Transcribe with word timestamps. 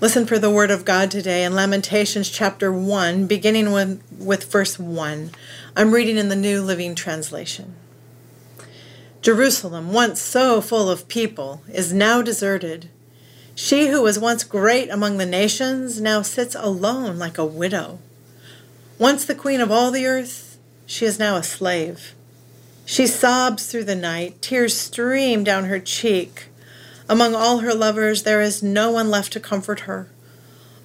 Listen 0.00 0.24
for 0.24 0.38
the 0.38 0.50
word 0.50 0.70
of 0.70 0.86
God 0.86 1.10
today 1.10 1.44
in 1.44 1.54
Lamentations 1.54 2.30
chapter 2.30 2.72
1, 2.72 3.26
beginning 3.26 3.70
with, 3.70 4.02
with 4.18 4.50
verse 4.50 4.78
1. 4.78 5.30
I'm 5.76 5.92
reading 5.92 6.16
in 6.16 6.30
the 6.30 6.36
New 6.36 6.62
Living 6.62 6.94
Translation. 6.94 7.74
Jerusalem, 9.20 9.92
once 9.92 10.18
so 10.18 10.62
full 10.62 10.88
of 10.88 11.06
people, 11.06 11.60
is 11.70 11.92
now 11.92 12.22
deserted. 12.22 12.88
She 13.54 13.88
who 13.88 14.00
was 14.00 14.18
once 14.18 14.42
great 14.42 14.88
among 14.88 15.18
the 15.18 15.26
nations 15.26 16.00
now 16.00 16.22
sits 16.22 16.54
alone 16.54 17.18
like 17.18 17.36
a 17.36 17.44
widow. 17.44 17.98
Once 18.98 19.26
the 19.26 19.34
queen 19.34 19.60
of 19.60 19.70
all 19.70 19.90
the 19.90 20.06
earth, 20.06 20.56
she 20.86 21.04
is 21.04 21.18
now 21.18 21.36
a 21.36 21.42
slave. 21.42 22.14
She 22.86 23.06
sobs 23.06 23.66
through 23.66 23.84
the 23.84 23.94
night, 23.96 24.40
tears 24.40 24.74
stream 24.74 25.44
down 25.44 25.66
her 25.66 25.78
cheek. 25.78 26.46
Among 27.10 27.34
all 27.34 27.58
her 27.58 27.74
lovers, 27.74 28.22
there 28.22 28.40
is 28.40 28.62
no 28.62 28.92
one 28.92 29.10
left 29.10 29.32
to 29.32 29.40
comfort 29.40 29.80
her. 29.80 30.06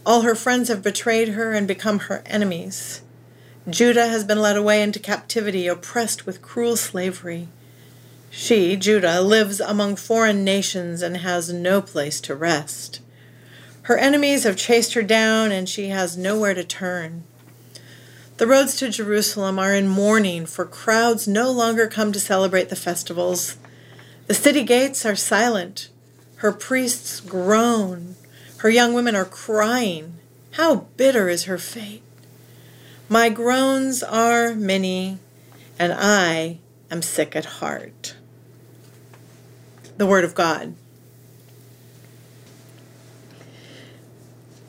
All 0.08 0.22
her 0.22 0.34
friends 0.34 0.70
have 0.70 0.82
betrayed 0.82 1.30
her 1.30 1.54
and 1.54 1.68
become 1.68 2.00
her 2.00 2.24
enemies. 2.26 3.04
Judah 3.70 4.08
has 4.08 4.24
been 4.24 4.42
led 4.42 4.58
away 4.58 4.82
into 4.82 4.98
captivity, 4.98 5.68
oppressed 5.68 6.26
with 6.26 6.42
cruel 6.42 6.78
slavery. 6.78 7.48
She, 8.32 8.76
Judah, 8.76 9.22
lives 9.22 9.60
among 9.60 9.98
foreign 9.98 10.44
nations 10.44 11.04
and 11.04 11.18
has 11.18 11.54
no 11.54 11.80
place 11.80 12.20
to 12.22 12.34
rest. 12.34 13.02
Her 13.84 13.96
enemies 13.96 14.46
have 14.46 14.58
chased 14.58 14.96
her 14.96 15.04
down, 15.04 15.52
and 15.52 15.70
she 15.70 15.90
has 15.90 16.18
nowhere 16.18 16.56
to 16.56 16.64
turn. 16.64 17.24
The 18.38 18.48
roads 18.48 18.76
to 18.78 18.90
Jerusalem 18.90 19.60
are 19.60 19.76
in 19.76 19.88
mourning, 19.88 20.48
for 20.48 20.66
crowds 20.66 21.28
no 21.28 21.52
longer 21.52 21.86
come 21.86 22.12
to 22.14 22.20
celebrate 22.20 22.70
the 22.70 22.76
festivals. 22.76 23.58
The 24.26 24.34
city 24.34 24.64
gates 24.64 25.06
are 25.06 25.16
silent. 25.16 25.90
Her 26.38 26.52
priests 26.52 27.20
groan. 27.20 28.16
Her 28.58 28.70
young 28.70 28.94
women 28.94 29.16
are 29.16 29.26
crying. 29.26 30.16
How 30.52 30.88
bitter 30.98 31.30
is 31.30 31.44
her 31.44 31.58
fate! 31.58 32.04
My 33.08 33.30
groans 33.30 34.02
are 34.02 34.56
many, 34.56 35.20
and 35.78 35.94
I 35.96 36.60
am 36.90 37.02
sick 37.02 37.36
at 37.36 37.46
heart 37.46 38.16
the 39.98 40.06
Word 40.06 40.26
of 40.26 40.36
God. 40.36 40.76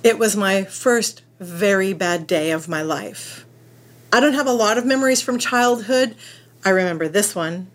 It 0.03 0.19
was 0.19 0.37
my 0.37 0.65
first 0.65 1.23
very 1.41 1.93
bad 1.93 2.27
day 2.27 2.53
of 2.53 2.69
my 2.69 2.83
life. 2.83 3.45
I 4.13 4.21
don't 4.21 4.35
have 4.35 4.47
a 4.47 4.53
lot 4.53 4.79
of 4.79 4.87
memories 4.87 5.21
from 5.21 5.39
childhood. 5.39 6.15
I 6.65 6.71
remember 6.71 7.09
this 7.09 7.35
one. 7.35 7.71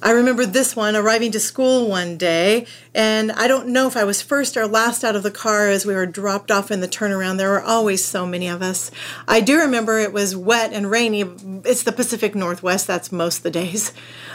I 0.00 0.10
remember 0.10 0.46
this 0.46 0.76
one 0.76 0.94
arriving 0.94 1.32
to 1.32 1.40
school 1.40 1.88
one 1.88 2.16
day, 2.16 2.66
and 2.94 3.32
I 3.32 3.48
don't 3.48 3.68
know 3.68 3.88
if 3.88 3.96
I 3.96 4.04
was 4.04 4.22
first 4.22 4.56
or 4.56 4.66
last 4.66 5.02
out 5.02 5.16
of 5.16 5.22
the 5.22 5.30
car 5.30 5.68
as 5.68 5.84
we 5.84 5.94
were 5.94 6.06
dropped 6.06 6.50
off 6.50 6.70
in 6.70 6.80
the 6.80 6.88
turnaround. 6.88 7.38
There 7.38 7.50
were 7.50 7.62
always 7.62 8.04
so 8.04 8.24
many 8.24 8.46
of 8.46 8.62
us. 8.62 8.90
I 9.26 9.40
do 9.40 9.58
remember 9.58 9.98
it 9.98 10.12
was 10.12 10.36
wet 10.36 10.72
and 10.72 10.90
rainy. 10.90 11.22
It's 11.64 11.82
the 11.82 11.92
Pacific 11.92 12.34
Northwest, 12.34 12.86
that's 12.86 13.10
most 13.10 13.38
of 13.38 13.42
the 13.42 13.50
days. 13.50 13.92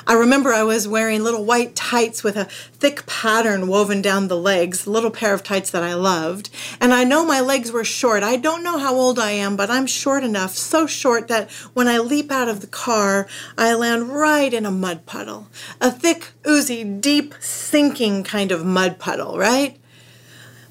I 0.07 0.13
remember 0.13 0.53
I 0.53 0.63
was 0.63 0.87
wearing 0.87 1.23
little 1.23 1.45
white 1.45 1.75
tights 1.75 2.23
with 2.23 2.35
a 2.35 2.45
thick 2.45 3.05
pattern 3.05 3.67
woven 3.67 4.02
down 4.02 4.27
the 4.27 4.35
legs, 4.35 4.85
a 4.85 4.89
little 4.89 5.11
pair 5.11 5.33
of 5.33 5.43
tights 5.43 5.69
that 5.69 5.83
I 5.83 5.93
loved. 5.93 6.49
And 6.81 6.93
I 6.93 7.03
know 7.03 7.25
my 7.25 7.39
legs 7.39 7.71
were 7.71 7.83
short. 7.83 8.23
I 8.23 8.35
don't 8.35 8.63
know 8.63 8.77
how 8.77 8.95
old 8.95 9.19
I 9.19 9.31
am, 9.31 9.55
but 9.55 9.69
I'm 9.69 9.85
short 9.85 10.23
enough, 10.23 10.55
so 10.55 10.87
short 10.87 11.27
that 11.27 11.52
when 11.73 11.87
I 11.87 11.99
leap 11.99 12.31
out 12.31 12.47
of 12.47 12.61
the 12.61 12.67
car, 12.67 13.27
I 13.57 13.73
land 13.73 14.09
right 14.09 14.53
in 14.53 14.65
a 14.65 14.71
mud 14.71 15.05
puddle. 15.05 15.47
A 15.80 15.91
thick, 15.91 16.31
oozy, 16.47 16.83
deep, 16.83 17.35
sinking 17.39 18.23
kind 18.23 18.48
of 18.52 18.66
mud 18.66 19.00
puddle, 19.00 19.38
right? 19.38 19.80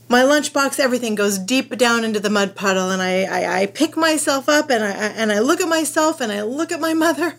my 0.08 0.22
lunchbox, 0.22 0.80
everything 0.80 1.14
goes 1.14 1.38
deep 1.38 1.76
down 1.76 2.02
into 2.02 2.18
the 2.18 2.30
mud 2.30 2.54
puddle, 2.56 2.90
and 2.90 3.02
I, 3.02 3.24
I, 3.24 3.60
I, 3.60 3.66
pick 3.66 3.96
myself 3.96 4.48
up 4.48 4.70
and 4.70 4.82
I 4.82 4.90
and 4.90 5.30
I 5.30 5.40
look 5.40 5.60
at 5.60 5.68
myself 5.68 6.20
and 6.20 6.32
I 6.32 6.42
look 6.42 6.72
at 6.72 6.80
my 6.80 6.94
mother, 6.94 7.38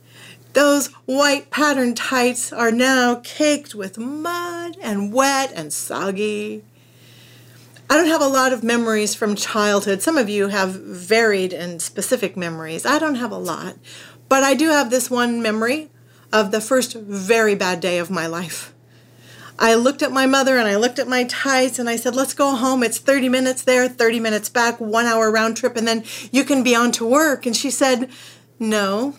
those 0.52 0.88
white 1.06 1.50
patterned 1.50 1.96
tights 1.96 2.52
are 2.52 2.72
now 2.72 3.20
caked 3.22 3.74
with 3.74 3.98
mud 3.98 4.76
and 4.80 5.12
wet 5.12 5.52
and 5.54 5.72
soggy. 5.72 6.64
I 7.90 7.96
don't 7.96 8.08
have 8.08 8.20
a 8.20 8.26
lot 8.26 8.52
of 8.52 8.64
memories 8.64 9.14
from 9.14 9.34
childhood. 9.34 10.02
Some 10.02 10.18
of 10.18 10.28
you 10.28 10.48
have 10.48 10.74
varied 10.74 11.54
and 11.54 11.80
specific 11.80 12.36
memories. 12.36 12.84
I 12.84 12.98
don't 12.98 13.14
have 13.14 13.32
a 13.32 13.38
lot. 13.38 13.76
But 14.28 14.42
I 14.42 14.52
do 14.52 14.68
have 14.68 14.90
this 14.90 15.10
one 15.10 15.40
memory 15.40 15.88
of 16.30 16.50
the 16.50 16.60
first 16.60 16.92
very 16.92 17.54
bad 17.54 17.80
day 17.80 17.96
of 17.96 18.10
my 18.10 18.26
life. 18.26 18.74
I 19.58 19.74
looked 19.74 20.02
at 20.02 20.12
my 20.12 20.26
mother 20.26 20.56
and 20.56 20.68
I 20.68 20.76
looked 20.76 20.98
at 20.98 21.08
my 21.08 21.24
tights 21.24 21.78
and 21.78 21.88
I 21.88 21.96
said, 21.96 22.14
let's 22.14 22.34
go 22.34 22.54
home. 22.54 22.82
It's 22.82 22.98
30 22.98 23.28
minutes 23.28 23.62
there, 23.62 23.88
30 23.88 24.20
minutes 24.20 24.48
back, 24.48 24.78
one 24.78 25.06
hour 25.06 25.30
round 25.30 25.56
trip, 25.56 25.76
and 25.76 25.86
then 25.86 26.04
you 26.30 26.44
can 26.44 26.62
be 26.62 26.76
on 26.76 26.92
to 26.92 27.06
work. 27.06 27.44
And 27.44 27.56
she 27.56 27.70
said, 27.70 28.08
no, 28.60 29.14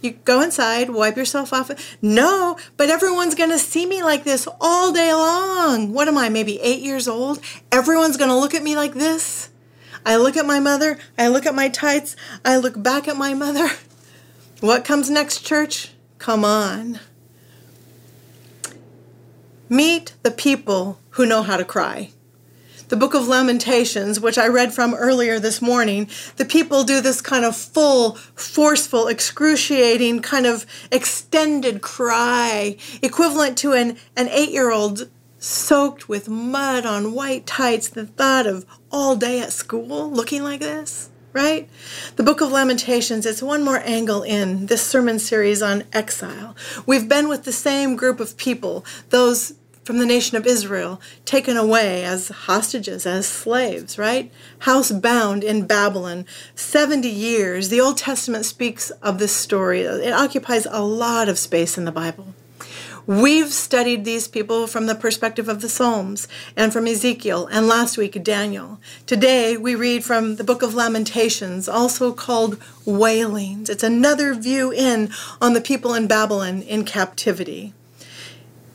you 0.00 0.12
go 0.12 0.40
inside, 0.40 0.90
wipe 0.90 1.16
yourself 1.16 1.52
off. 1.52 1.70
No, 2.02 2.58
but 2.76 2.90
everyone's 2.90 3.34
going 3.34 3.50
to 3.50 3.58
see 3.58 3.86
me 3.86 4.02
like 4.02 4.24
this 4.24 4.48
all 4.60 4.92
day 4.92 5.12
long. 5.12 5.92
What 5.92 6.08
am 6.08 6.18
I, 6.18 6.28
maybe 6.28 6.60
eight 6.60 6.82
years 6.82 7.06
old? 7.06 7.40
Everyone's 7.70 8.16
going 8.16 8.30
to 8.30 8.36
look 8.36 8.54
at 8.54 8.62
me 8.62 8.74
like 8.74 8.94
this. 8.94 9.50
I 10.04 10.16
look 10.16 10.36
at 10.36 10.46
my 10.46 10.58
mother, 10.58 10.98
I 11.18 11.28
look 11.28 11.44
at 11.44 11.54
my 11.54 11.68
tights, 11.68 12.16
I 12.44 12.56
look 12.56 12.82
back 12.82 13.06
at 13.06 13.16
my 13.16 13.34
mother. 13.34 13.68
What 14.60 14.84
comes 14.84 15.08
next, 15.08 15.40
church? 15.46 15.92
Come 16.18 16.44
on. 16.44 17.00
Meet 19.70 20.16
the 20.22 20.30
people 20.30 21.00
who 21.10 21.24
know 21.24 21.42
how 21.42 21.56
to 21.56 21.64
cry 21.64 22.10
the 22.90 22.96
book 22.96 23.14
of 23.14 23.28
Lamentations, 23.28 24.18
which 24.18 24.36
I 24.36 24.48
read 24.48 24.74
from 24.74 24.94
earlier 24.94 25.38
this 25.38 25.62
morning, 25.62 26.10
the 26.36 26.44
people 26.44 26.82
do 26.82 27.00
this 27.00 27.20
kind 27.20 27.44
of 27.44 27.56
full, 27.56 28.16
forceful, 28.34 29.06
excruciating, 29.06 30.22
kind 30.22 30.44
of 30.44 30.66
extended 30.90 31.82
cry, 31.82 32.76
equivalent 33.00 33.56
to 33.58 33.74
an, 33.74 33.96
an 34.16 34.28
eight 34.30 34.50
year 34.50 34.72
old 34.72 35.08
soaked 35.38 36.08
with 36.08 36.28
mud 36.28 36.84
on 36.84 37.14
white 37.14 37.46
tights, 37.46 37.88
the 37.88 38.06
thought 38.06 38.48
of 38.48 38.66
all 38.90 39.14
day 39.14 39.40
at 39.40 39.52
school 39.52 40.10
looking 40.10 40.42
like 40.42 40.58
this, 40.58 41.10
right? 41.32 41.68
The 42.16 42.24
book 42.24 42.40
of 42.40 42.50
Lamentations, 42.50 43.24
it's 43.24 43.40
one 43.40 43.62
more 43.62 43.80
angle 43.84 44.24
in 44.24 44.66
this 44.66 44.84
sermon 44.84 45.20
series 45.20 45.62
on 45.62 45.84
exile. 45.92 46.56
We've 46.86 47.08
been 47.08 47.28
with 47.28 47.44
the 47.44 47.52
same 47.52 47.94
group 47.94 48.18
of 48.18 48.36
people, 48.36 48.84
those 49.10 49.54
from 49.90 49.98
the 49.98 50.06
nation 50.06 50.36
of 50.36 50.46
Israel, 50.46 51.00
taken 51.24 51.56
away 51.56 52.04
as 52.04 52.28
hostages, 52.28 53.06
as 53.06 53.26
slaves, 53.26 53.98
right? 53.98 54.30
Housebound 54.60 55.42
in 55.42 55.66
Babylon, 55.66 56.26
70 56.54 57.08
years. 57.08 57.70
The 57.70 57.80
Old 57.80 57.98
Testament 57.98 58.44
speaks 58.44 58.90
of 59.02 59.18
this 59.18 59.34
story. 59.34 59.80
It 59.80 60.12
occupies 60.12 60.64
a 60.70 60.80
lot 60.80 61.28
of 61.28 61.40
space 61.40 61.76
in 61.76 61.86
the 61.86 61.90
Bible. 61.90 62.34
We've 63.04 63.52
studied 63.52 64.04
these 64.04 64.28
people 64.28 64.68
from 64.68 64.86
the 64.86 64.94
perspective 64.94 65.48
of 65.48 65.60
the 65.60 65.68
Psalms 65.68 66.28
and 66.56 66.72
from 66.72 66.86
Ezekiel, 66.86 67.48
and 67.50 67.66
last 67.66 67.98
week, 67.98 68.22
Daniel. 68.22 68.78
Today, 69.06 69.56
we 69.56 69.74
read 69.74 70.04
from 70.04 70.36
the 70.36 70.44
book 70.44 70.62
of 70.62 70.72
Lamentations, 70.72 71.68
also 71.68 72.12
called 72.12 72.62
Wailings. 72.84 73.68
It's 73.68 73.82
another 73.82 74.34
view 74.34 74.70
in 74.70 75.10
on 75.40 75.54
the 75.54 75.60
people 75.60 75.94
in 75.94 76.06
Babylon 76.06 76.62
in 76.62 76.84
captivity. 76.84 77.74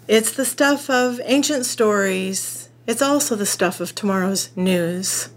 It's 0.07 0.31
the 0.31 0.45
stuff 0.45 0.87
of 0.87 1.19
ancient 1.23 1.65
stories. 1.65 2.69
It's 2.85 3.01
also 3.01 3.35
the 3.35 3.47
stuff 3.47 3.79
of 3.79 3.95
tomorrow's 3.95 4.55
news. 4.55 5.29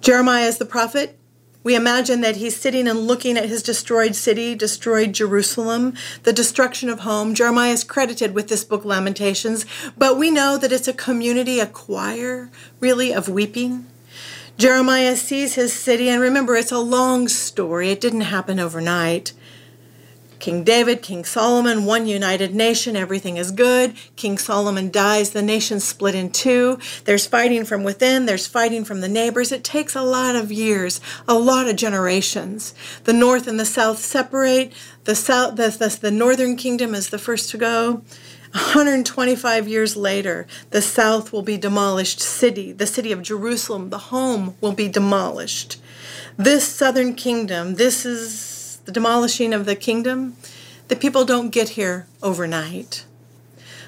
Jeremiah 0.00 0.46
is 0.46 0.58
the 0.58 0.64
prophet. 0.64 1.16
We 1.62 1.76
imagine 1.76 2.20
that 2.22 2.36
he's 2.36 2.56
sitting 2.56 2.88
and 2.88 3.06
looking 3.06 3.36
at 3.36 3.48
his 3.48 3.62
destroyed 3.62 4.16
city, 4.16 4.56
destroyed 4.56 5.12
Jerusalem, 5.12 5.94
the 6.24 6.32
destruction 6.32 6.88
of 6.88 7.00
home. 7.00 7.34
Jeremiah 7.34 7.70
is 7.70 7.84
credited 7.84 8.34
with 8.34 8.48
this 8.48 8.64
book, 8.64 8.84
Lamentations, 8.84 9.64
but 9.96 10.18
we 10.18 10.28
know 10.28 10.58
that 10.58 10.72
it's 10.72 10.88
a 10.88 10.92
community, 10.92 11.60
a 11.60 11.66
choir, 11.66 12.50
really, 12.80 13.14
of 13.14 13.28
weeping. 13.28 13.86
Jeremiah 14.56 15.14
sees 15.14 15.54
his 15.54 15.72
city, 15.72 16.08
and 16.08 16.20
remember, 16.20 16.56
it's 16.56 16.72
a 16.72 16.78
long 16.78 17.28
story. 17.28 17.90
It 17.90 18.00
didn't 18.00 18.22
happen 18.22 18.58
overnight. 18.58 19.34
King 20.38 20.62
David, 20.62 21.02
King 21.02 21.24
Solomon, 21.24 21.84
one 21.84 22.06
united 22.06 22.54
nation, 22.54 22.96
everything 22.96 23.36
is 23.36 23.50
good. 23.50 23.94
King 24.16 24.38
Solomon 24.38 24.90
dies, 24.90 25.30
the 25.30 25.42
nation 25.42 25.80
split 25.80 26.14
in 26.14 26.30
two. 26.30 26.78
There's 27.04 27.26
fighting 27.26 27.64
from 27.64 27.82
within, 27.82 28.26
there's 28.26 28.46
fighting 28.46 28.84
from 28.84 29.00
the 29.00 29.08
neighbors. 29.08 29.50
It 29.50 29.64
takes 29.64 29.96
a 29.96 30.02
lot 30.02 30.36
of 30.36 30.52
years, 30.52 31.00
a 31.26 31.34
lot 31.34 31.68
of 31.68 31.76
generations. 31.76 32.74
The 33.04 33.12
north 33.12 33.46
and 33.48 33.58
the 33.58 33.64
south 33.64 33.98
separate. 33.98 34.72
The 35.04 35.14
south 35.14 35.56
the, 35.56 35.68
the, 35.70 35.98
the 36.00 36.10
northern 36.10 36.56
kingdom 36.56 36.94
is 36.94 37.10
the 37.10 37.18
first 37.18 37.50
to 37.50 37.58
go. 37.58 38.02
125 38.52 39.68
years 39.68 39.96
later, 39.96 40.46
the 40.70 40.80
south 40.80 41.32
will 41.32 41.42
be 41.42 41.58
demolished 41.58 42.20
city, 42.20 42.72
the 42.72 42.86
city 42.86 43.12
of 43.12 43.22
Jerusalem, 43.22 43.90
the 43.90 43.98
home 43.98 44.54
will 44.62 44.72
be 44.72 44.88
demolished. 44.88 45.80
This 46.38 46.66
southern 46.66 47.14
kingdom, 47.14 47.74
this 47.74 48.06
is 48.06 48.57
the 48.88 48.92
demolishing 48.92 49.52
of 49.52 49.66
the 49.66 49.76
kingdom, 49.76 50.34
the 50.88 50.96
people 50.96 51.26
don't 51.26 51.50
get 51.50 51.68
here 51.70 52.06
overnight. 52.22 53.04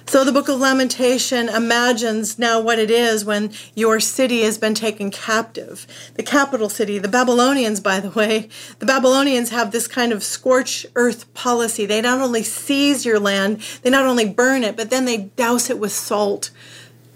So 0.05 0.25
the 0.25 0.32
book 0.32 0.50
of 0.50 0.61
Lamentation 0.61 1.49
imagines 1.49 2.38
now 2.38 2.61
what 2.61 2.79
it 2.79 2.91
is 2.91 3.25
when 3.25 3.50
your 3.75 3.99
city 3.99 4.43
has 4.43 4.58
been 4.58 4.75
taken 4.75 5.11
captive. 5.11 5.87
The 6.17 6.23
capital 6.23 6.69
city, 6.69 6.99
the 6.99 7.08
Babylonians, 7.08 7.81
by 7.81 7.99
the 7.99 8.11
way, 8.11 8.50
the 8.79 8.85
Babylonians 8.85 9.49
have 9.49 9.70
this 9.70 9.88
kind 9.88 10.12
of 10.12 10.23
scorch 10.23 10.85
earth 10.94 11.32
policy. 11.32 11.87
They 11.87 12.03
not 12.03 12.20
only 12.20 12.43
seize 12.43 13.06
your 13.06 13.19
land, 13.19 13.62
they 13.81 13.88
not 13.88 14.05
only 14.05 14.29
burn 14.29 14.64
it, 14.64 14.76
but 14.76 14.91
then 14.91 15.06
they 15.06 15.31
douse 15.35 15.70
it 15.70 15.79
with 15.79 15.93
salt 15.93 16.50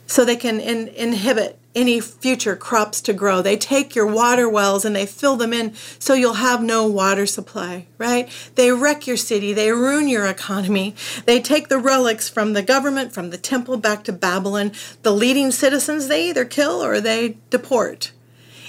so 0.07 0.25
they 0.25 0.37
can 0.37 0.59
in, 0.59 0.89
inhibit 0.89 1.59
any 1.75 2.01
future 2.01 2.57
crops 2.57 3.01
to 3.03 3.13
grow. 3.13 3.43
They 3.43 3.57
take 3.57 3.95
your 3.95 4.07
water 4.07 4.49
wells 4.49 4.85
and 4.85 4.95
they 4.95 5.07
fill 5.07 5.37
them 5.37 5.53
in 5.53 5.75
so 5.99 6.15
you'll 6.15 6.35
have 6.35 6.63
no 6.63 6.87
water 6.87 7.27
supply, 7.27 7.87
right? 7.99 8.31
They 8.55 8.71
wreck 8.71 9.07
your 9.07 9.17
city, 9.17 9.53
they 9.53 9.73
ruin 9.73 10.09
your 10.09 10.27
economy. 10.27 10.95
They 11.27 11.41
take 11.41 11.69
the 11.69 11.79
relics 11.79 12.29
from 12.29 12.53
the 12.53 12.63
government, 12.63 13.13
from 13.13 13.31
the 13.31 13.39
temple 13.39 13.77
back 13.77 14.05
to 14.05 14.13
Babylon. 14.13 14.73
The 15.03 15.13
leading 15.13 15.51
citizens 15.51 16.09
they 16.09 16.29
either 16.29 16.45
kill 16.45 16.85
or 16.85 17.01
they 17.01 17.39
deport. 17.51 18.13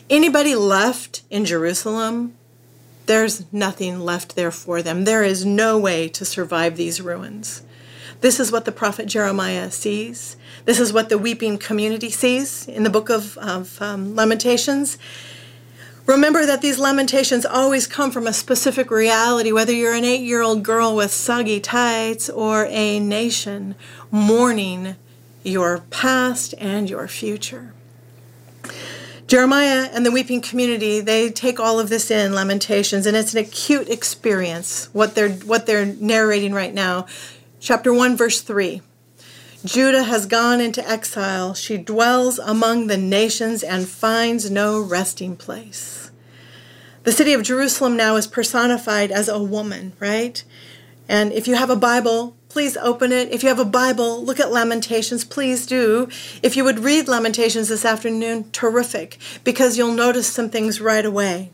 Anybody 0.09 0.55
left 0.55 1.23
in 1.29 1.45
Jerusalem, 1.45 2.35
there's 3.05 3.51
nothing 3.51 3.99
left 3.99 4.35
there 4.35 4.51
for 4.51 4.81
them. 4.81 5.03
There 5.03 5.23
is 5.23 5.45
no 5.45 5.77
way 5.77 6.07
to 6.09 6.25
survive 6.25 6.75
these 6.75 7.01
ruins. 7.01 7.61
This 8.25 8.39
is 8.39 8.51
what 8.51 8.65
the 8.65 8.71
prophet 8.71 9.05
Jeremiah 9.05 9.69
sees. 9.69 10.35
This 10.65 10.79
is 10.79 10.91
what 10.91 11.09
the 11.09 11.17
weeping 11.19 11.59
community 11.59 12.09
sees 12.09 12.67
in 12.67 12.81
the 12.81 12.89
book 12.89 13.11
of, 13.11 13.37
of 13.37 13.79
um, 13.79 14.15
Lamentations. 14.15 14.97
Remember 16.07 16.43
that 16.43 16.59
these 16.63 16.79
lamentations 16.79 17.45
always 17.45 17.85
come 17.85 18.09
from 18.09 18.25
a 18.25 18.33
specific 18.33 18.89
reality, 18.89 19.51
whether 19.51 19.71
you're 19.71 19.93
an 19.93 20.03
eight 20.03 20.23
year 20.23 20.41
old 20.41 20.63
girl 20.63 20.95
with 20.95 21.11
soggy 21.11 21.59
tights 21.59 22.27
or 22.27 22.65
a 22.71 22.99
nation 22.99 23.75
mourning 24.09 24.95
your 25.43 25.81
past 25.91 26.55
and 26.57 26.89
your 26.89 27.07
future. 27.07 27.75
Jeremiah 29.27 29.89
and 29.91 30.03
the 30.03 30.11
weeping 30.11 30.41
community, 30.41 30.99
they 30.99 31.29
take 31.29 31.59
all 31.59 31.79
of 31.79 31.89
this 31.89 32.09
in, 32.09 32.33
Lamentations, 32.33 33.05
and 33.05 33.17
it's 33.17 33.33
an 33.33 33.39
acute 33.39 33.89
experience, 33.89 34.89
what 34.93 35.13
they're, 35.13 35.31
what 35.31 35.67
they're 35.67 35.85
narrating 35.85 36.53
right 36.53 36.73
now. 36.73 37.05
Chapter 37.65 37.91
1, 37.91 38.15
verse 38.15 38.41
3. 38.41 38.83
Judah 39.65 40.03
has 40.03 40.27
gone 40.27 40.61
into 40.61 40.87
exile. 40.87 41.55
She 41.55 41.79
dwells 41.79 42.37
among 42.37 42.85
the 42.85 42.95
nations 42.95 43.63
and 43.63 43.89
finds 43.89 44.51
no 44.51 44.79
resting 44.79 45.35
place. 45.35 46.11
The 47.05 47.11
city 47.11 47.33
of 47.33 47.41
Jerusalem 47.41 47.97
now 47.97 48.17
is 48.17 48.27
personified 48.27 49.11
as 49.11 49.27
a 49.27 49.41
woman, 49.41 49.93
right? 49.99 50.43
And 51.09 51.33
if 51.33 51.47
you 51.47 51.55
have 51.55 51.71
a 51.71 51.75
Bible, 51.75 52.37
please 52.49 52.77
open 52.77 53.11
it. 53.11 53.31
If 53.31 53.41
you 53.41 53.49
have 53.49 53.57
a 53.57 53.65
Bible, 53.65 54.23
look 54.23 54.39
at 54.39 54.51
Lamentations, 54.51 55.25
please 55.25 55.65
do. 55.65 56.07
If 56.43 56.55
you 56.55 56.63
would 56.65 56.81
read 56.81 57.07
Lamentations 57.07 57.69
this 57.69 57.83
afternoon, 57.83 58.51
terrific, 58.51 59.17
because 59.43 59.75
you'll 59.75 59.95
notice 59.95 60.27
some 60.27 60.51
things 60.51 60.79
right 60.79 61.03
away. 61.03 61.49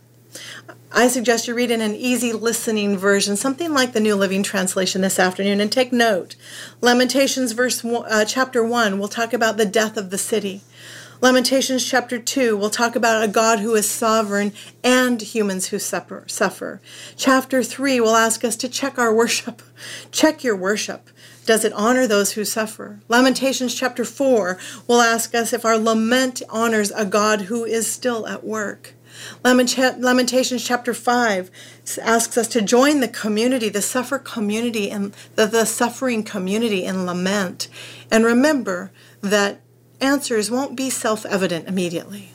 I 0.93 1.07
suggest 1.07 1.47
you 1.47 1.53
read 1.53 1.71
in 1.71 1.79
an 1.79 1.95
easy 1.95 2.33
listening 2.33 2.97
version, 2.97 3.37
something 3.37 3.73
like 3.73 3.93
the 3.93 4.01
New 4.01 4.15
Living 4.15 4.43
Translation 4.43 5.01
this 5.01 5.19
afternoon, 5.19 5.61
and 5.61 5.71
take 5.71 5.93
note. 5.93 6.35
Lamentations 6.81 7.53
verse 7.53 7.83
uh, 7.85 8.25
chapter 8.25 8.63
1 8.63 8.99
will 8.99 9.07
talk 9.07 9.31
about 9.31 9.55
the 9.55 9.65
death 9.65 9.95
of 9.95 10.09
the 10.09 10.17
city. 10.17 10.61
Lamentations 11.21 11.87
chapter 11.87 12.17
2 12.17 12.57
will 12.57 12.71
talk 12.71 12.95
about 12.95 13.23
a 13.23 13.27
God 13.27 13.59
who 13.59 13.75
is 13.75 13.89
sovereign 13.89 14.53
and 14.83 15.21
humans 15.21 15.67
who 15.67 15.79
suffer. 15.79 16.23
suffer. 16.27 16.81
Chapter 17.15 17.63
3 17.63 18.01
will 18.01 18.15
ask 18.15 18.43
us 18.43 18.55
to 18.57 18.67
check 18.67 18.97
our 18.97 19.13
worship. 19.13 19.61
Check 20.11 20.43
your 20.43 20.55
worship. 20.55 21.09
Does 21.45 21.63
it 21.63 21.73
honor 21.73 22.07
those 22.07 22.33
who 22.33 22.43
suffer? 22.43 22.99
Lamentations 23.07 23.75
chapter 23.75 24.03
4 24.03 24.57
will 24.87 25.01
ask 25.01 25.33
us 25.35 25.53
if 25.53 25.63
our 25.63 25.77
lament 25.77 26.41
honors 26.49 26.91
a 26.91 27.05
God 27.05 27.41
who 27.41 27.65
is 27.65 27.85
still 27.85 28.27
at 28.27 28.43
work. 28.43 28.95
Lamentations 29.43 30.63
chapter 30.63 30.93
5 30.93 31.51
asks 32.01 32.37
us 32.37 32.47
to 32.49 32.61
join 32.61 32.99
the 32.99 33.07
community, 33.07 33.69
the 33.69 33.81
suffer 33.81 34.19
community, 34.19 34.89
and 34.89 35.13
the, 35.35 35.45
the 35.45 35.65
suffering 35.65 36.23
community 36.23 36.85
in 36.85 37.05
lament. 37.05 37.67
And 38.11 38.25
remember 38.25 38.91
that 39.21 39.61
answers 39.99 40.49
won't 40.51 40.75
be 40.75 40.89
self 40.89 41.25
evident 41.25 41.67
immediately. 41.67 42.33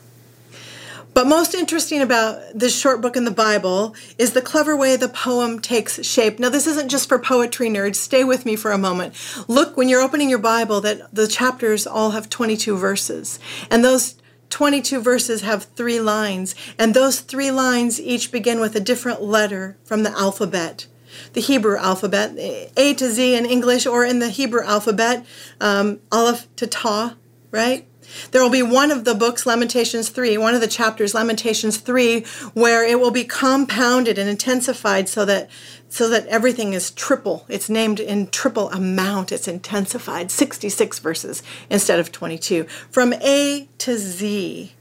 But 1.17 1.25
most 1.25 1.55
interesting 1.55 2.03
about 2.03 2.39
this 2.53 2.79
short 2.79 3.01
book 3.01 3.17
in 3.17 3.25
the 3.25 3.31
Bible 3.31 3.95
is 4.19 4.33
the 4.33 4.41
clever 4.41 4.77
way 4.77 4.95
the 4.95 5.09
poem 5.09 5.59
takes 5.59 6.05
shape. 6.05 6.37
Now, 6.37 6.49
this 6.49 6.67
isn't 6.67 6.89
just 6.89 7.09
for 7.09 7.17
poetry 7.17 7.69
nerds. 7.69 7.95
Stay 7.95 8.23
with 8.23 8.45
me 8.45 8.55
for 8.55 8.71
a 8.71 8.77
moment. 8.77 9.15
Look, 9.47 9.75
when 9.75 9.89
you're 9.89 10.03
opening 10.03 10.29
your 10.29 10.37
Bible, 10.37 10.79
that 10.81 11.11
the 11.11 11.27
chapters 11.27 11.87
all 11.87 12.11
have 12.11 12.29
22 12.29 12.77
verses. 12.77 13.39
And 13.71 13.83
those 13.83 14.13
22 14.49 15.01
verses 15.01 15.41
have 15.41 15.65
three 15.75 15.99
lines, 15.99 16.55
and 16.77 16.93
those 16.93 17.19
three 17.19 17.51
lines 17.51 17.99
each 17.99 18.31
begin 18.31 18.59
with 18.59 18.75
a 18.75 18.79
different 18.79 19.21
letter 19.21 19.77
from 19.83 20.03
the 20.03 20.11
alphabet. 20.11 20.87
The 21.33 21.41
Hebrew 21.41 21.77
alphabet, 21.77 22.33
A 22.77 22.93
to 22.93 23.09
Z 23.09 23.35
in 23.35 23.45
English, 23.45 23.85
or 23.85 24.05
in 24.05 24.19
the 24.19 24.29
Hebrew 24.29 24.63
alphabet, 24.63 25.25
um, 25.59 25.99
Aleph 26.11 26.47
to 26.57 26.67
Ta, 26.67 27.15
right? 27.51 27.87
There 28.31 28.41
will 28.41 28.49
be 28.49 28.63
one 28.63 28.91
of 28.91 29.03
the 29.03 29.15
books, 29.15 29.45
Lamentations 29.45 30.09
3, 30.09 30.37
one 30.37 30.55
of 30.55 30.61
the 30.61 30.67
chapters, 30.67 31.13
Lamentations 31.13 31.77
3, 31.77 32.21
where 32.53 32.85
it 32.85 32.99
will 32.99 33.11
be 33.11 33.23
compounded 33.23 34.17
and 34.17 34.29
intensified 34.29 35.09
so 35.09 35.25
that 35.25 35.49
so 35.89 36.09
that 36.09 36.27
everything 36.27 36.73
is 36.73 36.91
triple. 36.91 37.45
It's 37.47 37.69
named 37.69 37.99
in 37.99 38.27
triple 38.27 38.69
amount. 38.71 39.31
It's 39.31 39.47
intensified, 39.47 40.31
66 40.31 40.99
verses 40.99 41.43
instead 41.69 41.99
of 41.99 42.11
22. 42.11 42.65
From 42.91 43.13
A 43.13 43.67
to 43.79 43.97
Z, 43.97 44.73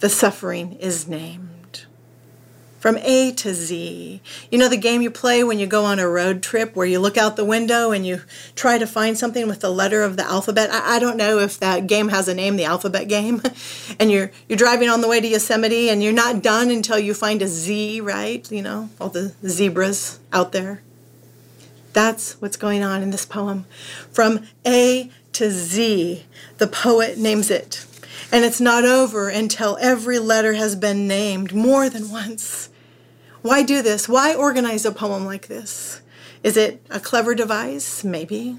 the 0.00 0.08
suffering 0.08 0.74
is 0.74 1.08
named 1.08 1.45
from 2.78 2.98
A 2.98 3.32
to 3.32 3.54
Z. 3.54 4.20
You 4.50 4.58
know 4.58 4.68
the 4.68 4.76
game 4.76 5.02
you 5.02 5.10
play 5.10 5.42
when 5.42 5.58
you 5.58 5.66
go 5.66 5.84
on 5.84 5.98
a 5.98 6.08
road 6.08 6.42
trip 6.42 6.76
where 6.76 6.86
you 6.86 6.98
look 6.98 7.16
out 7.16 7.36
the 7.36 7.44
window 7.44 7.90
and 7.90 8.06
you 8.06 8.22
try 8.54 8.78
to 8.78 8.86
find 8.86 9.16
something 9.16 9.48
with 9.48 9.60
the 9.60 9.70
letter 9.70 10.02
of 10.02 10.16
the 10.16 10.24
alphabet? 10.24 10.70
I, 10.70 10.96
I 10.96 10.98
don't 10.98 11.16
know 11.16 11.38
if 11.38 11.58
that 11.60 11.86
game 11.86 12.08
has 12.08 12.28
a 12.28 12.34
name, 12.34 12.56
the 12.56 12.64
alphabet 12.64 13.08
game. 13.08 13.42
and 13.98 14.10
you're 14.10 14.30
you're 14.48 14.58
driving 14.58 14.88
on 14.88 15.00
the 15.00 15.08
way 15.08 15.20
to 15.20 15.26
Yosemite 15.28 15.90
and 15.90 16.02
you're 16.02 16.12
not 16.12 16.42
done 16.42 16.70
until 16.70 16.98
you 16.98 17.14
find 17.14 17.42
a 17.42 17.48
Z, 17.48 18.00
right? 18.00 18.50
You 18.50 18.62
know, 18.62 18.90
all 19.00 19.08
the 19.08 19.34
zebras 19.46 20.18
out 20.32 20.52
there. 20.52 20.82
That's 21.92 22.34
what's 22.42 22.58
going 22.58 22.82
on 22.82 23.02
in 23.02 23.10
this 23.10 23.24
poem. 23.24 23.64
From 24.12 24.46
A 24.66 25.10
to 25.32 25.50
Z, 25.50 26.26
the 26.58 26.66
poet 26.66 27.16
names 27.16 27.50
it. 27.50 27.86
And 28.32 28.44
it's 28.44 28.60
not 28.60 28.84
over 28.84 29.28
until 29.28 29.78
every 29.80 30.18
letter 30.18 30.54
has 30.54 30.76
been 30.76 31.06
named 31.06 31.54
more 31.54 31.88
than 31.88 32.10
once. 32.10 32.68
Why 33.42 33.62
do 33.62 33.82
this? 33.82 34.08
Why 34.08 34.34
organize 34.34 34.84
a 34.84 34.90
poem 34.90 35.24
like 35.24 35.46
this? 35.46 36.02
Is 36.42 36.56
it 36.56 36.84
a 36.90 37.00
clever 37.00 37.34
device? 37.34 38.02
Maybe. 38.04 38.58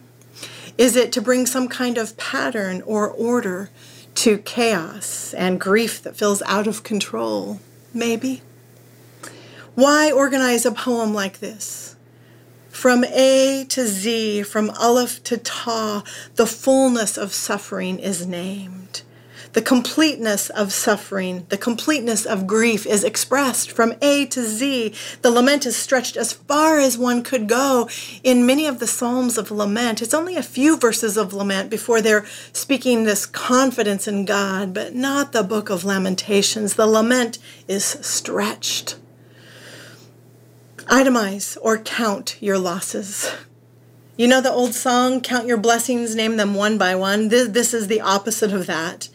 Is 0.78 0.96
it 0.96 1.12
to 1.14 1.22
bring 1.22 1.46
some 1.46 1.68
kind 1.68 1.98
of 1.98 2.18
pattern 2.18 2.82
or 2.84 3.10
order 3.10 3.70
to 4.16 4.38
chaos 4.40 5.34
and 5.34 5.60
grief 5.60 6.02
that 6.04 6.16
feels 6.16 6.42
out 6.44 6.68
of 6.68 6.84
control? 6.84 7.60
Maybe. 7.94 8.42
Why 9.76 10.12
organize 10.12 10.66
a 10.66 10.72
poem 10.72 11.14
like 11.14 11.40
this? 11.40 11.96
From 12.70 13.04
A 13.04 13.66
to 13.70 13.88
Z, 13.88 14.44
from 14.44 14.70
Aleph 14.72 15.24
to 15.24 15.38
Ta, 15.38 16.04
the 16.36 16.48
fullness 16.48 17.18
of 17.18 17.34
suffering 17.34 18.00
is 18.00 18.26
named. 18.26 19.02
The 19.54 19.62
completeness 19.62 20.50
of 20.50 20.74
suffering, 20.74 21.46
the 21.50 21.58
completeness 21.58 22.26
of 22.26 22.48
grief 22.48 22.86
is 22.86 23.04
expressed 23.04 23.72
from 23.72 23.94
A 24.02 24.26
to 24.28 24.44
Z. 24.44 24.94
The 25.22 25.32
lament 25.32 25.66
is 25.66 25.76
stretched 25.76 26.18
as 26.18 26.34
far 26.34 26.80
as 26.80 26.98
one 26.98 27.24
could 27.24 27.48
go 27.48 27.90
in 28.24 28.46
many 28.46 28.68
of 28.68 28.80
the 28.80 28.88
Psalms 28.88 29.38
of 29.38 29.50
lament. 29.50 30.02
It's 30.02 30.14
only 30.14 30.36
a 30.36 30.44
few 30.44 30.78
verses 30.78 31.18
of 31.18 31.34
lament 31.34 31.70
before 31.70 32.02
they're 32.02 32.26
speaking 32.52 33.04
this 33.04 33.26
confidence 33.26 34.08
in 34.08 34.26
God, 34.26 34.74
but 34.74 34.94
not 34.94 35.32
the 35.32 35.44
book 35.44 35.70
of 35.70 35.84
Lamentations. 35.84 36.76
The 36.76 36.88
lament 36.88 37.40
is 37.68 37.84
stretched. 37.86 38.98
Itemize 40.88 41.58
or 41.62 41.78
count 41.78 42.38
your 42.42 42.58
losses. 42.58 43.32
You 44.18 44.28
know 44.28 44.42
the 44.42 44.52
old 44.52 44.74
song, 44.74 45.22
Count 45.22 45.46
Your 45.46 45.58
Blessings, 45.58 46.16
Name 46.16 46.38
Them 46.38 46.56
One 46.56 46.78
by 46.80 46.96
One? 46.96 47.28
This, 47.28 47.50
this 47.50 47.74
is 47.74 47.88
the 47.88 48.02
opposite 48.02 48.52
of 48.52 48.66
that. 48.66 49.10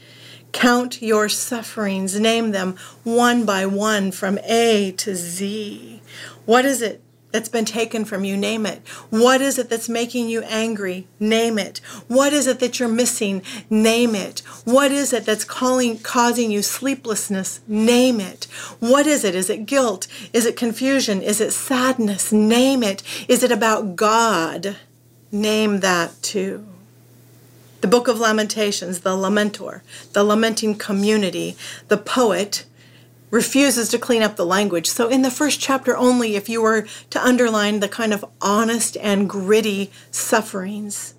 Count 0.52 1.02
your 1.02 1.28
sufferings, 1.28 2.18
name 2.18 2.52
them 2.52 2.76
one 3.04 3.44
by 3.44 3.66
one 3.66 4.12
from 4.12 4.38
A 4.44 4.92
to 4.99 5.14
Z. 5.14 6.02
What 6.44 6.64
is 6.64 6.82
it 6.82 7.02
that's 7.30 7.49
been 7.49 7.64
taken 7.64 8.04
from 8.04 8.25
you? 8.25 8.37
Name 8.37 8.66
it. 8.66 8.87
What 9.11 9.40
is 9.40 9.59
it 9.59 9.71
that's 9.71 9.88
making 9.88 10.28
you 10.28 10.42
angry? 10.42 11.06
Name 11.18 11.59
it. 11.59 11.78
What 12.06 12.32
is 12.32 12.47
it 12.47 12.61
that 12.61 12.78
you're 12.78 12.88
missing? 12.88 13.42
Name 13.71 14.14
it. 14.14 14.40
What 14.64 14.92
is 14.92 15.12
it 15.12 15.25
that's 15.25 15.44
calling, 15.44 15.99
causing 15.99 16.50
you 16.50 16.61
sleeplessness? 16.61 17.61
Name 17.66 18.21
it. 18.21 18.44
What 18.80 19.06
is 19.06 19.25
it? 19.25 19.35
Is 19.35 19.49
it 19.49 19.66
guilt? 19.66 20.06
Is 20.32 20.44
it 20.44 20.56
confusion? 20.56 21.23
Is 21.23 21.40
it 21.40 21.52
sadness? 21.52 22.32
Name 22.32 22.82
it. 22.82 23.02
Is 23.28 23.42
it 23.42 23.50
about 23.50 23.97
God? 23.97 24.76
name 25.32 25.80
that 25.80 26.23
too. 26.23 26.66
The 27.82 27.88
Book 27.88 28.06
of 28.06 28.20
Lamentations, 28.20 29.00
the 29.00 29.16
lamentor, 29.16 29.82
the 30.12 30.22
lamenting 30.22 30.76
community, 30.76 31.56
the 31.88 31.96
poet 31.96 32.64
refuses 33.32 33.88
to 33.88 33.98
clean 33.98 34.22
up 34.22 34.36
the 34.36 34.46
language. 34.46 34.86
So, 34.88 35.08
in 35.08 35.22
the 35.22 35.32
first 35.32 35.58
chapter 35.58 35.96
only, 35.96 36.36
if 36.36 36.48
you 36.48 36.62
were 36.62 36.86
to 37.10 37.24
underline 37.24 37.80
the 37.80 37.88
kind 37.88 38.12
of 38.14 38.24
honest 38.40 38.96
and 38.98 39.28
gritty 39.28 39.90
sufferings, 40.12 41.14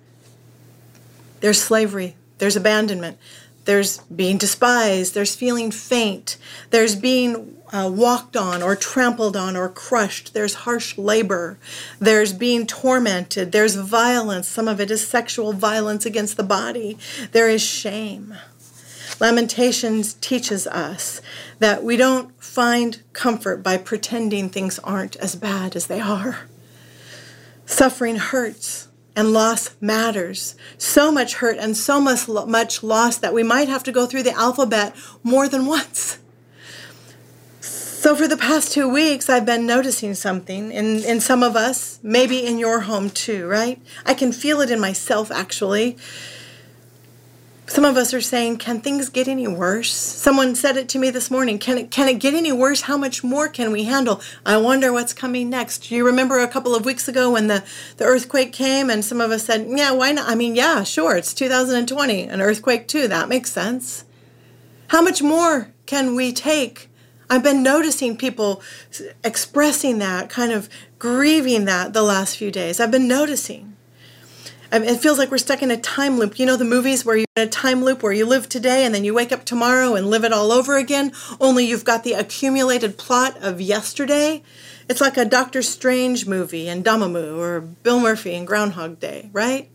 there's 1.40 1.60
slavery, 1.60 2.16
there's 2.38 2.56
abandonment, 2.56 3.18
there's 3.66 3.98
being 4.04 4.38
despised, 4.38 5.14
there's 5.14 5.36
feeling 5.36 5.70
faint, 5.70 6.38
there's 6.70 6.96
being 6.96 7.58
uh, 7.74 7.90
walked 7.90 8.36
on 8.36 8.62
or 8.62 8.76
trampled 8.76 9.36
on 9.36 9.56
or 9.56 9.68
crushed, 9.68 10.32
there's 10.32 10.54
harsh 10.54 10.96
labor, 10.96 11.58
there's 11.98 12.32
being 12.32 12.66
tormented, 12.66 13.50
there's 13.50 13.74
violence. 13.74 14.46
Some 14.46 14.68
of 14.68 14.80
it 14.80 14.92
is 14.92 15.06
sexual 15.06 15.52
violence 15.52 16.06
against 16.06 16.36
the 16.36 16.44
body, 16.44 16.96
there 17.32 17.48
is 17.48 17.60
shame. 17.60 18.34
Lamentations 19.20 20.14
teaches 20.14 20.66
us 20.68 21.20
that 21.58 21.82
we 21.82 21.96
don't 21.96 22.40
find 22.42 23.02
comfort 23.12 23.62
by 23.62 23.76
pretending 23.76 24.48
things 24.48 24.78
aren't 24.78 25.16
as 25.16 25.34
bad 25.34 25.74
as 25.74 25.88
they 25.88 26.00
are. 26.00 26.48
Suffering 27.66 28.16
hurts 28.16 28.88
and 29.16 29.32
loss 29.32 29.74
matters. 29.80 30.54
So 30.78 31.10
much 31.10 31.34
hurt 31.34 31.56
and 31.58 31.76
so 31.76 32.00
much, 32.00 32.28
much 32.28 32.82
loss 32.82 33.16
that 33.18 33.34
we 33.34 33.42
might 33.42 33.68
have 33.68 33.82
to 33.84 33.92
go 33.92 34.06
through 34.06 34.24
the 34.24 34.36
alphabet 34.36 34.94
more 35.22 35.48
than 35.48 35.66
once. 35.66 36.18
So, 38.04 38.14
for 38.14 38.28
the 38.28 38.36
past 38.36 38.70
two 38.70 38.86
weeks, 38.86 39.30
I've 39.30 39.46
been 39.46 39.64
noticing 39.64 40.12
something 40.12 40.70
in, 40.70 41.02
in 41.04 41.20
some 41.20 41.42
of 41.42 41.56
us, 41.56 41.98
maybe 42.02 42.44
in 42.44 42.58
your 42.58 42.80
home 42.80 43.08
too, 43.08 43.46
right? 43.46 43.80
I 44.04 44.12
can 44.12 44.30
feel 44.30 44.60
it 44.60 44.70
in 44.70 44.78
myself 44.78 45.30
actually. 45.30 45.96
Some 47.66 47.86
of 47.86 47.96
us 47.96 48.12
are 48.12 48.20
saying, 48.20 48.58
can 48.58 48.82
things 48.82 49.08
get 49.08 49.26
any 49.26 49.48
worse? 49.48 49.90
Someone 49.90 50.54
said 50.54 50.76
it 50.76 50.86
to 50.90 50.98
me 50.98 51.08
this 51.08 51.30
morning. 51.30 51.58
Can 51.58 51.78
it, 51.78 51.90
can 51.90 52.06
it 52.08 52.18
get 52.18 52.34
any 52.34 52.52
worse? 52.52 52.82
How 52.82 52.98
much 52.98 53.24
more 53.24 53.48
can 53.48 53.72
we 53.72 53.84
handle? 53.84 54.20
I 54.44 54.58
wonder 54.58 54.92
what's 54.92 55.14
coming 55.14 55.48
next. 55.48 55.88
Do 55.88 55.94
you 55.94 56.04
remember 56.04 56.40
a 56.40 56.46
couple 56.46 56.74
of 56.74 56.84
weeks 56.84 57.08
ago 57.08 57.30
when 57.30 57.46
the, 57.46 57.64
the 57.96 58.04
earthquake 58.04 58.52
came 58.52 58.90
and 58.90 59.02
some 59.02 59.22
of 59.22 59.30
us 59.30 59.46
said, 59.46 59.66
yeah, 59.66 59.92
why 59.92 60.12
not? 60.12 60.28
I 60.28 60.34
mean, 60.34 60.56
yeah, 60.56 60.82
sure, 60.84 61.16
it's 61.16 61.32
2020, 61.32 62.24
an 62.24 62.42
earthquake 62.42 62.86
too. 62.86 63.08
That 63.08 63.30
makes 63.30 63.50
sense. 63.50 64.04
How 64.88 65.00
much 65.00 65.22
more 65.22 65.72
can 65.86 66.14
we 66.14 66.34
take? 66.34 66.90
I've 67.30 67.42
been 67.42 67.62
noticing 67.62 68.16
people 68.16 68.62
expressing 69.22 69.98
that, 69.98 70.28
kind 70.28 70.52
of 70.52 70.68
grieving 70.98 71.64
that 71.64 71.92
the 71.92 72.02
last 72.02 72.36
few 72.36 72.50
days. 72.50 72.80
I've 72.80 72.90
been 72.90 73.08
noticing 73.08 73.74
it 74.82 74.96
feels 74.96 75.18
like 75.18 75.30
we're 75.30 75.38
stuck 75.38 75.62
in 75.62 75.70
a 75.70 75.76
time 75.76 76.18
loop. 76.18 76.38
You 76.38 76.46
know 76.46 76.56
the 76.56 76.64
movies 76.64 77.04
where 77.04 77.16
you're 77.16 77.26
in 77.36 77.46
a 77.46 77.50
time 77.50 77.84
loop 77.84 78.02
where 78.02 78.12
you 78.12 78.26
live 78.26 78.48
today 78.48 78.84
and 78.84 78.94
then 78.94 79.04
you 79.04 79.14
wake 79.14 79.30
up 79.30 79.44
tomorrow 79.44 79.94
and 79.94 80.10
live 80.10 80.24
it 80.24 80.32
all 80.32 80.50
over 80.50 80.76
again, 80.76 81.12
only 81.40 81.64
you've 81.64 81.84
got 81.84 82.02
the 82.02 82.14
accumulated 82.14 82.98
plot 82.98 83.36
of 83.40 83.60
yesterday. 83.60 84.42
It's 84.88 85.00
like 85.00 85.16
a 85.16 85.24
Doctor 85.24 85.62
Strange 85.62 86.26
movie 86.26 86.68
and 86.68 86.84
Dormammu 86.84 87.38
or 87.38 87.60
Bill 87.60 88.00
Murphy 88.00 88.34
and 88.34 88.46
Groundhog 88.46 88.98
Day, 88.98 89.30
right? 89.32 89.70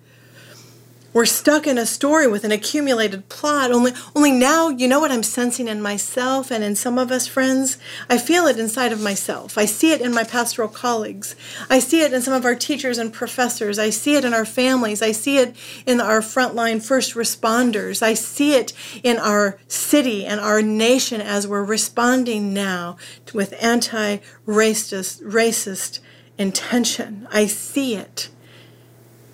We're 1.14 1.26
stuck 1.26 1.66
in 1.68 1.78
a 1.78 1.86
story 1.86 2.28
with 2.28 2.44
an 2.44 2.52
accumulated 2.52 3.30
plot 3.30 3.72
only 3.72 3.92
only 4.16 4.32
now 4.32 4.70
you 4.70 4.88
know 4.88 5.00
what 5.00 5.12
i'm 5.12 5.24
sensing 5.24 5.68
in 5.68 5.82
myself 5.82 6.52
and 6.52 6.64
in 6.64 6.76
some 6.76 6.98
of 6.98 7.12
us 7.12 7.28
friends? 7.28 7.78
I 8.10 8.18
feel 8.18 8.48
it 8.48 8.60
inside 8.60 8.92
of 8.92 9.02
myself. 9.02 9.58
I 9.58 9.66
see 9.66 9.92
it 9.92 10.02
in 10.02 10.14
my 10.14 10.24
pastoral 10.24 10.68
colleagues. 10.68 11.36
I 11.70 11.80
see 11.80 12.02
it 12.02 12.14
in 12.14 12.22
some 12.22 12.34
of 12.34 12.46
our 12.46 12.56
teachers 12.56 12.98
and 12.98 13.14
professors. 13.14 13.80
I 13.80 13.90
see 13.90 14.16
it 14.16 14.26
in 14.26 14.34
our 14.34 14.46
families. 14.46 15.02
I 15.02 15.12
see 15.12 15.38
it 15.38 15.56
in 15.86 16.02
our 16.02 16.20
frontline 16.20 16.82
first 16.82 17.14
responders. 17.16 18.02
I 18.02 18.14
see 18.14 18.56
it 18.56 18.74
in 19.04 19.18
our 19.18 19.60
city 19.68 20.26
and 20.26 20.40
our 20.40 20.62
nation 20.62 21.22
as 21.22 21.48
we're 21.48 21.64
responding 21.64 22.54
now 22.54 22.98
with 23.34 23.54
anti-racist 23.62 25.24
racist 25.24 26.00
intention. 26.38 27.28
I 27.32 27.46
see 27.46 27.96
it 27.96 28.30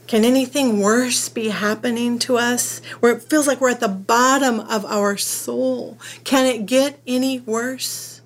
can 0.07 0.24
anything 0.24 0.81
worse 0.81 1.29
be 1.29 1.50
happening 1.50 2.19
to 2.19 2.38
us 2.38 2.79
where 3.00 3.13
it 3.13 3.24
feels 3.24 3.47
like 3.47 3.59
we're 3.59 3.71
at 3.71 3.79
the 3.79 3.88
bottom 3.88 4.59
of 4.59 4.85
our 4.85 5.17
soul? 5.17 5.97
Can 6.24 6.45
it 6.45 6.65
get 6.65 7.00
any 7.07 7.39
worse? 7.39 8.21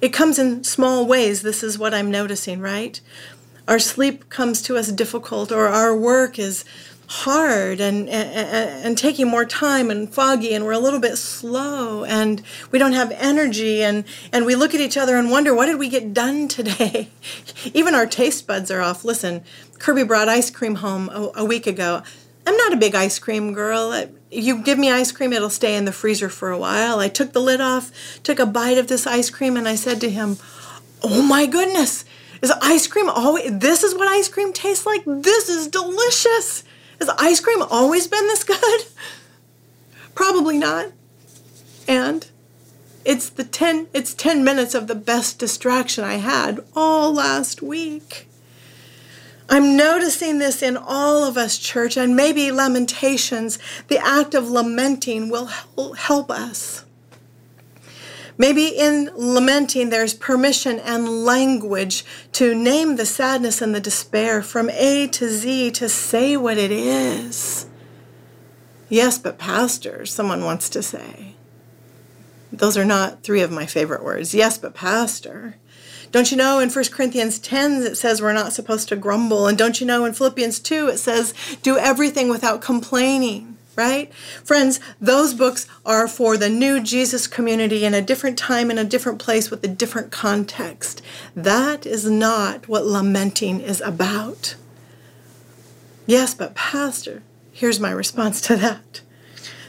It 0.00 0.12
comes 0.12 0.38
in 0.38 0.64
small 0.64 1.06
ways. 1.06 1.42
This 1.42 1.62
is 1.62 1.78
what 1.78 1.94
I'm 1.94 2.10
noticing, 2.10 2.60
right? 2.60 3.00
Our 3.66 3.78
sleep 3.78 4.28
comes 4.28 4.62
to 4.62 4.76
us 4.76 4.90
difficult, 4.90 5.52
or 5.52 5.68
our 5.68 5.96
work 5.96 6.38
is 6.38 6.64
hard 7.12 7.78
and, 7.78 8.08
and, 8.08 8.86
and 8.86 8.96
taking 8.96 9.28
more 9.28 9.44
time 9.44 9.90
and 9.90 10.12
foggy 10.12 10.54
and 10.54 10.64
we're 10.64 10.72
a 10.72 10.78
little 10.78 10.98
bit 10.98 11.16
slow 11.16 12.04
and 12.04 12.42
we 12.70 12.78
don't 12.78 12.94
have 12.94 13.12
energy 13.12 13.82
and 13.82 14.04
and 14.32 14.46
we 14.46 14.54
look 14.54 14.74
at 14.74 14.80
each 14.80 14.96
other 14.96 15.16
and 15.16 15.30
wonder 15.30 15.54
what 15.54 15.66
did 15.66 15.78
we 15.78 15.90
get 15.90 16.14
done 16.14 16.48
today? 16.48 17.10
Even 17.74 17.94
our 17.94 18.06
taste 18.06 18.46
buds 18.46 18.70
are 18.70 18.80
off. 18.80 19.04
Listen 19.04 19.44
kirby 19.78 20.04
brought 20.04 20.30
ice 20.30 20.48
cream 20.48 20.76
home 20.76 21.10
a, 21.10 21.30
a 21.36 21.44
week 21.44 21.66
ago. 21.66 22.02
I'm 22.46 22.56
not 22.56 22.72
a 22.72 22.76
big 22.76 22.94
ice 22.94 23.18
cream 23.18 23.52
girl. 23.52 23.92
If 23.92 24.10
you 24.30 24.62
give 24.62 24.78
me 24.78 24.90
ice 24.90 25.12
cream 25.12 25.34
it'll 25.34 25.50
stay 25.50 25.76
in 25.76 25.84
the 25.84 25.92
freezer 25.92 26.30
for 26.30 26.50
a 26.50 26.58
while. 26.58 26.98
I 26.98 27.08
took 27.08 27.34
the 27.34 27.40
lid 27.40 27.60
off 27.60 27.92
took 28.22 28.38
a 28.38 28.46
bite 28.46 28.78
of 28.78 28.86
this 28.86 29.06
ice 29.06 29.28
cream 29.28 29.58
and 29.58 29.68
i 29.68 29.74
said 29.74 30.00
to 30.00 30.08
him 30.08 30.38
oh 31.02 31.20
my 31.22 31.44
goodness 31.44 32.06
is 32.40 32.50
ice 32.62 32.86
cream 32.86 33.10
always 33.10 33.58
this 33.58 33.82
is 33.82 33.94
what 33.94 34.08
ice 34.08 34.28
cream 34.28 34.52
tastes 34.52 34.86
like? 34.86 35.02
This 35.04 35.50
is 35.50 35.68
delicious 35.68 36.64
has 37.02 37.14
ice 37.18 37.40
cream 37.40 37.62
always 37.62 38.06
been 38.06 38.26
this 38.28 38.44
good? 38.44 38.82
Probably 40.14 40.58
not. 40.58 40.92
And 41.88 42.26
it's 43.04 43.28
the 43.28 43.44
10 43.44 43.88
it's 43.92 44.14
10 44.14 44.44
minutes 44.44 44.74
of 44.74 44.86
the 44.86 44.94
best 44.94 45.38
distraction 45.38 46.04
I 46.04 46.14
had 46.14 46.60
all 46.76 47.12
last 47.12 47.60
week. 47.60 48.28
I'm 49.48 49.76
noticing 49.76 50.38
this 50.38 50.62
in 50.62 50.76
all 50.76 51.24
of 51.24 51.36
us, 51.36 51.58
church, 51.58 51.96
and 51.96 52.16
maybe 52.16 52.52
lamentations, 52.52 53.58
the 53.88 53.98
act 53.98 54.34
of 54.34 54.48
lamenting 54.48 55.28
will 55.28 55.50
help 55.94 56.30
us. 56.30 56.84
Maybe 58.38 58.68
in 58.68 59.10
lamenting, 59.14 59.90
there's 59.90 60.14
permission 60.14 60.78
and 60.78 61.24
language 61.24 62.04
to 62.32 62.54
name 62.54 62.96
the 62.96 63.06
sadness 63.06 63.60
and 63.60 63.74
the 63.74 63.80
despair 63.80 64.42
from 64.42 64.70
A 64.70 65.06
to 65.08 65.28
Z 65.28 65.72
to 65.72 65.88
say 65.88 66.36
what 66.36 66.58
it 66.58 66.72
is. 66.72 67.66
Yes, 68.88 69.18
but 69.18 69.38
Pastor, 69.38 70.04
someone 70.06 70.44
wants 70.44 70.68
to 70.70 70.82
say. 70.82 71.34
Those 72.52 72.76
are 72.76 72.84
not 72.84 73.22
three 73.22 73.40
of 73.40 73.50
my 73.50 73.64
favorite 73.64 74.04
words. 74.04 74.34
Yes, 74.34 74.58
but 74.58 74.74
Pastor. 74.74 75.56
Don't 76.10 76.30
you 76.30 76.36
know 76.36 76.58
in 76.58 76.68
1 76.68 76.84
Corinthians 76.92 77.38
10 77.38 77.82
it 77.84 77.96
says 77.96 78.20
we're 78.20 78.34
not 78.34 78.52
supposed 78.52 78.88
to 78.90 78.96
grumble? 78.96 79.46
And 79.46 79.56
don't 79.56 79.80
you 79.80 79.86
know 79.86 80.04
in 80.04 80.12
Philippians 80.12 80.60
2 80.60 80.88
it 80.88 80.98
says 80.98 81.32
do 81.62 81.78
everything 81.78 82.28
without 82.28 82.60
complaining? 82.60 83.56
Right? 83.76 84.12
Friends, 84.44 84.80
those 85.00 85.34
books 85.34 85.66
are 85.84 86.08
for 86.08 86.36
the 86.36 86.48
new 86.48 86.80
Jesus 86.80 87.26
community 87.26 87.84
in 87.84 87.94
a 87.94 88.02
different 88.02 88.38
time, 88.38 88.70
in 88.70 88.78
a 88.78 88.84
different 88.84 89.18
place, 89.18 89.50
with 89.50 89.64
a 89.64 89.68
different 89.68 90.10
context. 90.10 91.02
That 91.34 91.86
is 91.86 92.08
not 92.08 92.68
what 92.68 92.86
lamenting 92.86 93.60
is 93.60 93.80
about. 93.80 94.56
Yes, 96.06 96.34
but 96.34 96.54
Pastor, 96.54 97.22
here's 97.52 97.80
my 97.80 97.90
response 97.90 98.40
to 98.42 98.56
that. 98.56 99.00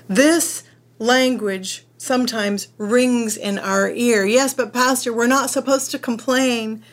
This 0.07 0.63
language 0.99 1.85
sometimes 1.97 2.67
rings 2.77 3.37
in 3.37 3.57
our 3.57 3.89
ear. 3.89 4.25
Yes, 4.25 4.53
but 4.53 4.73
Pastor, 4.73 5.13
we're 5.13 5.27
not 5.27 5.49
supposed 5.49 5.91
to 5.91 5.99
complain. 5.99 6.83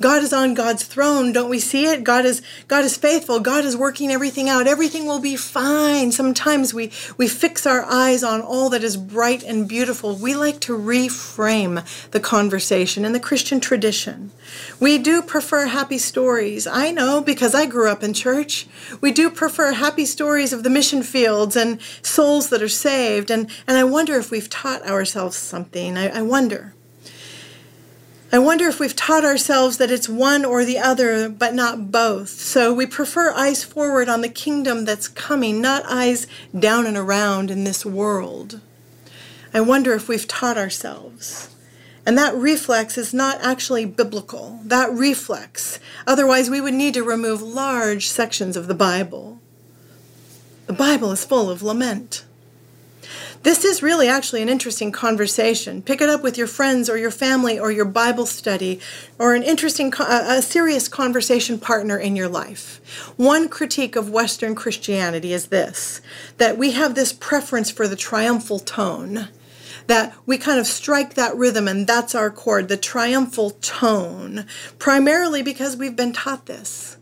God 0.00 0.22
is 0.22 0.32
on 0.32 0.54
God's 0.54 0.84
throne. 0.84 1.32
Don't 1.32 1.48
we 1.48 1.58
see 1.58 1.86
it? 1.86 2.04
God 2.04 2.24
is 2.24 2.42
God 2.68 2.84
is 2.84 2.96
faithful. 2.96 3.40
God 3.40 3.64
is 3.64 3.76
working 3.76 4.10
everything 4.10 4.48
out. 4.48 4.66
Everything 4.66 5.06
will 5.06 5.20
be 5.20 5.36
fine. 5.36 6.12
Sometimes 6.12 6.74
we 6.74 6.92
we 7.16 7.28
fix 7.28 7.66
our 7.66 7.82
eyes 7.84 8.22
on 8.22 8.42
all 8.42 8.68
that 8.70 8.84
is 8.84 8.96
bright 8.96 9.42
and 9.42 9.68
beautiful. 9.68 10.14
We 10.14 10.34
like 10.34 10.60
to 10.60 10.76
reframe 10.76 11.84
the 12.10 12.20
conversation 12.20 13.04
in 13.04 13.12
the 13.12 13.20
Christian 13.20 13.58
tradition. 13.58 14.32
We 14.78 14.98
do 14.98 15.22
prefer 15.22 15.66
happy 15.66 15.98
stories. 15.98 16.66
I 16.66 16.90
know 16.90 17.20
because 17.20 17.54
I 17.54 17.66
grew 17.66 17.90
up 17.90 18.02
in 18.02 18.12
church. 18.12 18.66
We 19.00 19.12
do 19.12 19.30
prefer 19.30 19.72
happy 19.72 20.04
stories 20.04 20.52
of 20.52 20.62
the 20.62 20.70
mission 20.70 21.02
fields 21.02 21.56
and 21.56 21.80
souls 22.02 22.50
that 22.50 22.62
are 22.62 22.68
saved. 22.68 23.30
And, 23.30 23.50
and 23.66 23.76
I 23.76 23.84
wonder 23.84 24.16
if 24.16 24.30
we've 24.30 24.50
taught 24.50 24.86
ourselves 24.86 25.36
something. 25.36 25.96
I, 25.96 26.18
I 26.18 26.22
wonder. 26.22 26.75
I 28.32 28.40
wonder 28.40 28.66
if 28.66 28.80
we've 28.80 28.96
taught 28.96 29.24
ourselves 29.24 29.78
that 29.78 29.90
it's 29.90 30.08
one 30.08 30.44
or 30.44 30.64
the 30.64 30.78
other, 30.78 31.28
but 31.28 31.54
not 31.54 31.92
both. 31.92 32.28
So 32.28 32.74
we 32.74 32.84
prefer 32.84 33.32
eyes 33.32 33.62
forward 33.62 34.08
on 34.08 34.20
the 34.20 34.28
kingdom 34.28 34.84
that's 34.84 35.06
coming, 35.06 35.60
not 35.60 35.84
eyes 35.86 36.26
down 36.58 36.86
and 36.86 36.96
around 36.96 37.52
in 37.52 37.62
this 37.62 37.86
world. 37.86 38.60
I 39.54 39.60
wonder 39.60 39.94
if 39.94 40.08
we've 40.08 40.26
taught 40.26 40.58
ourselves. 40.58 41.54
And 42.04 42.18
that 42.18 42.34
reflex 42.34 42.98
is 42.98 43.14
not 43.14 43.40
actually 43.42 43.84
biblical. 43.84 44.60
That 44.64 44.92
reflex. 44.92 45.78
Otherwise, 46.06 46.50
we 46.50 46.60
would 46.60 46.74
need 46.74 46.94
to 46.94 47.02
remove 47.04 47.42
large 47.42 48.08
sections 48.08 48.56
of 48.56 48.66
the 48.66 48.74
Bible. 48.74 49.40
The 50.66 50.72
Bible 50.72 51.12
is 51.12 51.24
full 51.24 51.48
of 51.48 51.62
lament. 51.62 52.24
This 53.46 53.64
is 53.64 53.80
really 53.80 54.08
actually 54.08 54.42
an 54.42 54.48
interesting 54.48 54.90
conversation. 54.90 55.80
Pick 55.80 56.00
it 56.00 56.08
up 56.08 56.20
with 56.20 56.36
your 56.36 56.48
friends 56.48 56.90
or 56.90 56.98
your 56.98 57.12
family 57.12 57.60
or 57.60 57.70
your 57.70 57.84
Bible 57.84 58.26
study 58.26 58.80
or 59.20 59.36
an 59.36 59.44
interesting, 59.44 59.92
a 60.00 60.42
serious 60.42 60.88
conversation 60.88 61.60
partner 61.60 61.96
in 61.96 62.16
your 62.16 62.28
life. 62.28 62.80
One 63.16 63.48
critique 63.48 63.94
of 63.94 64.10
Western 64.10 64.56
Christianity 64.56 65.32
is 65.32 65.46
this 65.46 66.00
that 66.38 66.58
we 66.58 66.72
have 66.72 66.96
this 66.96 67.12
preference 67.12 67.70
for 67.70 67.86
the 67.86 67.94
triumphal 67.94 68.58
tone 68.58 69.28
that 69.86 70.12
we 70.26 70.38
kind 70.38 70.58
of 70.58 70.66
strike 70.66 71.14
that 71.14 71.36
rhythm 71.36 71.68
and 71.68 71.86
that's 71.86 72.16
our 72.16 72.32
chord, 72.32 72.66
the 72.66 72.76
triumphal 72.76 73.50
tone, 73.50 74.44
primarily 74.80 75.44
because 75.44 75.76
we've 75.76 75.94
been 75.94 76.12
taught 76.12 76.46
this. 76.46 76.95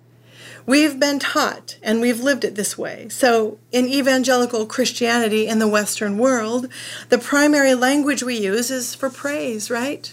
We've 0.66 0.98
been 0.98 1.18
taught 1.18 1.78
and 1.82 2.00
we've 2.00 2.20
lived 2.20 2.44
it 2.44 2.54
this 2.54 2.78
way. 2.78 3.08
So, 3.10 3.58
in 3.70 3.86
evangelical 3.86 4.64
Christianity 4.64 5.46
in 5.46 5.58
the 5.58 5.68
Western 5.68 6.16
world, 6.16 6.68
the 7.10 7.18
primary 7.18 7.74
language 7.74 8.22
we 8.22 8.36
use 8.36 8.70
is 8.70 8.94
for 8.94 9.10
praise, 9.10 9.70
right? 9.70 10.12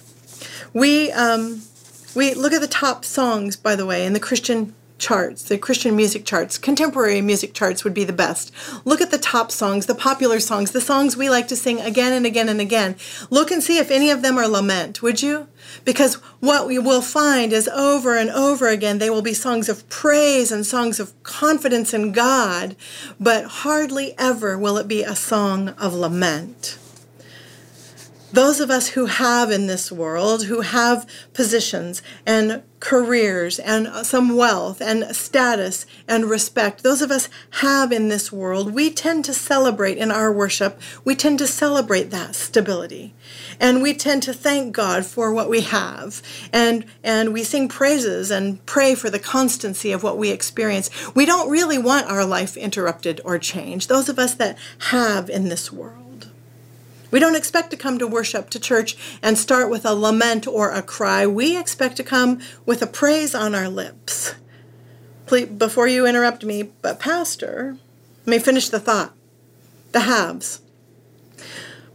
We, 0.73 1.11
um, 1.11 1.61
we 2.15 2.33
look 2.33 2.51
at 2.51 2.59
the 2.59 2.67
top 2.67 3.05
songs, 3.05 3.55
by 3.55 3.77
the 3.77 3.85
way, 3.85 4.05
in 4.05 4.11
the 4.11 4.19
Christian 4.19 4.75
charts, 5.01 5.43
the 5.43 5.57
Christian 5.57 5.95
music 5.95 6.23
charts, 6.23 6.57
contemporary 6.57 7.19
music 7.21 7.53
charts 7.53 7.83
would 7.83 7.93
be 7.93 8.05
the 8.05 8.13
best. 8.13 8.53
Look 8.85 9.01
at 9.01 9.11
the 9.11 9.17
top 9.17 9.51
songs, 9.51 9.87
the 9.87 9.95
popular 9.95 10.39
songs, 10.39 10.71
the 10.71 10.79
songs 10.79 11.17
we 11.17 11.29
like 11.29 11.47
to 11.49 11.55
sing 11.55 11.81
again 11.81 12.13
and 12.13 12.25
again 12.25 12.47
and 12.47 12.61
again. 12.61 12.95
Look 13.29 13.51
and 13.51 13.61
see 13.61 13.79
if 13.79 13.91
any 13.91 14.11
of 14.11 14.21
them 14.21 14.37
are 14.37 14.47
lament, 14.47 15.01
would 15.01 15.21
you? 15.21 15.47
Because 15.83 16.15
what 16.39 16.67
we 16.67 16.77
will 16.77 17.01
find 17.01 17.51
is 17.51 17.67
over 17.67 18.15
and 18.15 18.29
over 18.29 18.69
again, 18.69 18.99
they 18.99 19.09
will 19.09 19.23
be 19.23 19.33
songs 19.33 19.67
of 19.67 19.89
praise 19.89 20.51
and 20.51 20.65
songs 20.65 20.99
of 20.99 21.11
confidence 21.23 21.93
in 21.93 22.11
God, 22.11 22.75
but 23.19 23.45
hardly 23.45 24.13
ever 24.17 24.57
will 24.57 24.77
it 24.77 24.87
be 24.87 25.03
a 25.03 25.15
song 25.15 25.69
of 25.69 25.93
lament 25.93 26.77
those 28.31 28.59
of 28.59 28.69
us 28.69 28.89
who 28.89 29.07
have 29.07 29.51
in 29.51 29.67
this 29.67 29.91
world, 29.91 30.45
who 30.45 30.61
have 30.61 31.07
positions 31.33 32.01
and 32.25 32.63
careers 32.79 33.59
and 33.59 33.87
some 34.05 34.35
wealth 34.35 34.81
and 34.81 35.15
status 35.15 35.85
and 36.07 36.25
respect, 36.25 36.81
those 36.81 37.01
of 37.01 37.11
us 37.11 37.29
have 37.51 37.91
in 37.91 38.07
this 38.07 38.31
world, 38.31 38.73
we 38.73 38.89
tend 38.91 39.23
to 39.25 39.33
celebrate 39.33 39.97
in 39.97 40.11
our 40.11 40.31
worship, 40.31 40.79
we 41.03 41.15
tend 41.15 41.37
to 41.39 41.47
celebrate 41.47 42.09
that 42.09 42.35
stability. 42.35 43.13
And 43.59 43.81
we 43.81 43.93
tend 43.93 44.23
to 44.23 44.33
thank 44.33 44.73
God 44.73 45.05
for 45.05 45.31
what 45.33 45.49
we 45.49 45.61
have. 45.61 46.21
And, 46.51 46.85
and 47.03 47.33
we 47.33 47.43
sing 47.43 47.67
praises 47.67 48.31
and 48.31 48.65
pray 48.65 48.95
for 48.95 49.09
the 49.09 49.19
constancy 49.19 49.91
of 49.91 50.03
what 50.03 50.17
we 50.17 50.31
experience. 50.31 50.89
We 51.15 51.25
don't 51.25 51.49
really 51.49 51.77
want 51.77 52.07
our 52.07 52.25
life 52.25 52.57
interrupted 52.57 53.21
or 53.23 53.37
changed, 53.37 53.89
those 53.89 54.09
of 54.09 54.17
us 54.17 54.33
that 54.35 54.57
have 54.79 55.29
in 55.29 55.49
this 55.49 55.71
world. 55.71 56.00
We 57.11 57.19
don't 57.19 57.35
expect 57.35 57.71
to 57.71 57.77
come 57.77 57.99
to 57.99 58.07
worship 58.07 58.49
to 58.49 58.59
church 58.59 58.97
and 59.21 59.37
start 59.37 59.69
with 59.69 59.85
a 59.85 59.93
lament 59.93 60.47
or 60.47 60.71
a 60.71 60.81
cry. 60.81 61.27
We 61.27 61.57
expect 61.57 61.97
to 61.97 62.03
come 62.03 62.39
with 62.65 62.81
a 62.81 62.87
praise 62.87 63.35
on 63.35 63.53
our 63.53 63.69
lips. 63.69 64.33
Please, 65.25 65.47
before 65.47 65.87
you 65.87 66.07
interrupt 66.07 66.43
me, 66.43 66.71
but 66.81 66.99
Pastor, 66.99 67.77
let 68.25 68.27
me 68.27 68.39
finish 68.39 68.69
the 68.69 68.79
thought. 68.79 69.13
The 69.91 70.01
haves. 70.01 70.61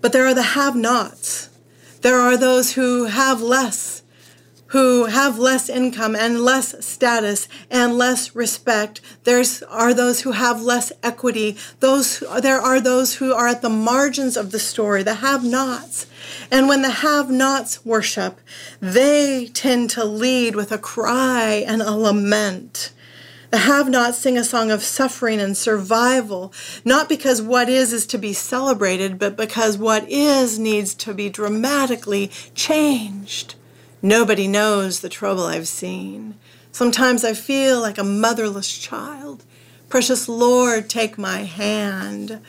But 0.00 0.12
there 0.12 0.26
are 0.26 0.34
the 0.34 0.42
have 0.42 0.76
nots. 0.76 1.48
There 2.02 2.20
are 2.20 2.36
those 2.36 2.74
who 2.74 3.06
have 3.06 3.40
less 3.40 4.02
who 4.76 5.06
have 5.06 5.38
less 5.38 5.70
income 5.70 6.14
and 6.14 6.38
less 6.38 6.84
status 6.84 7.48
and 7.70 7.96
less 7.96 8.36
respect. 8.36 9.00
There's 9.24 9.62
are 9.62 9.94
those 9.94 10.20
who 10.20 10.32
have 10.32 10.60
less 10.60 10.92
equity. 11.02 11.56
Those 11.80 12.22
there 12.42 12.60
are 12.60 12.78
those 12.78 13.14
who 13.14 13.32
are 13.32 13.48
at 13.48 13.62
the 13.62 13.70
margins 13.70 14.36
of 14.36 14.50
the 14.50 14.58
story, 14.58 15.02
the 15.02 15.14
have-nots. 15.14 16.06
And 16.50 16.68
when 16.68 16.82
the 16.82 16.90
have-nots 16.90 17.86
worship, 17.86 18.38
they 18.78 19.46
tend 19.54 19.88
to 19.90 20.04
lead 20.04 20.54
with 20.54 20.70
a 20.70 20.76
cry 20.76 21.64
and 21.66 21.80
a 21.80 21.92
lament. 21.92 22.92
The 23.48 23.60
have-nots 23.60 24.18
sing 24.18 24.36
a 24.36 24.44
song 24.44 24.70
of 24.70 24.82
suffering 24.82 25.40
and 25.40 25.56
survival, 25.56 26.52
not 26.84 27.08
because 27.08 27.40
what 27.40 27.70
is 27.70 27.94
is 27.94 28.06
to 28.08 28.18
be 28.18 28.34
celebrated, 28.34 29.18
but 29.18 29.38
because 29.38 29.78
what 29.78 30.06
is 30.06 30.58
needs 30.58 30.92
to 30.96 31.14
be 31.14 31.30
dramatically 31.30 32.30
changed. 32.54 33.54
Nobody 34.02 34.46
knows 34.46 35.00
the 35.00 35.08
trouble 35.08 35.44
I've 35.44 35.68
seen. 35.68 36.34
Sometimes 36.70 37.24
I 37.24 37.32
feel 37.32 37.80
like 37.80 37.98
a 37.98 38.04
motherless 38.04 38.76
child. 38.76 39.44
Precious 39.88 40.28
Lord, 40.28 40.90
take 40.90 41.16
my 41.16 41.44
hand. 41.44 42.40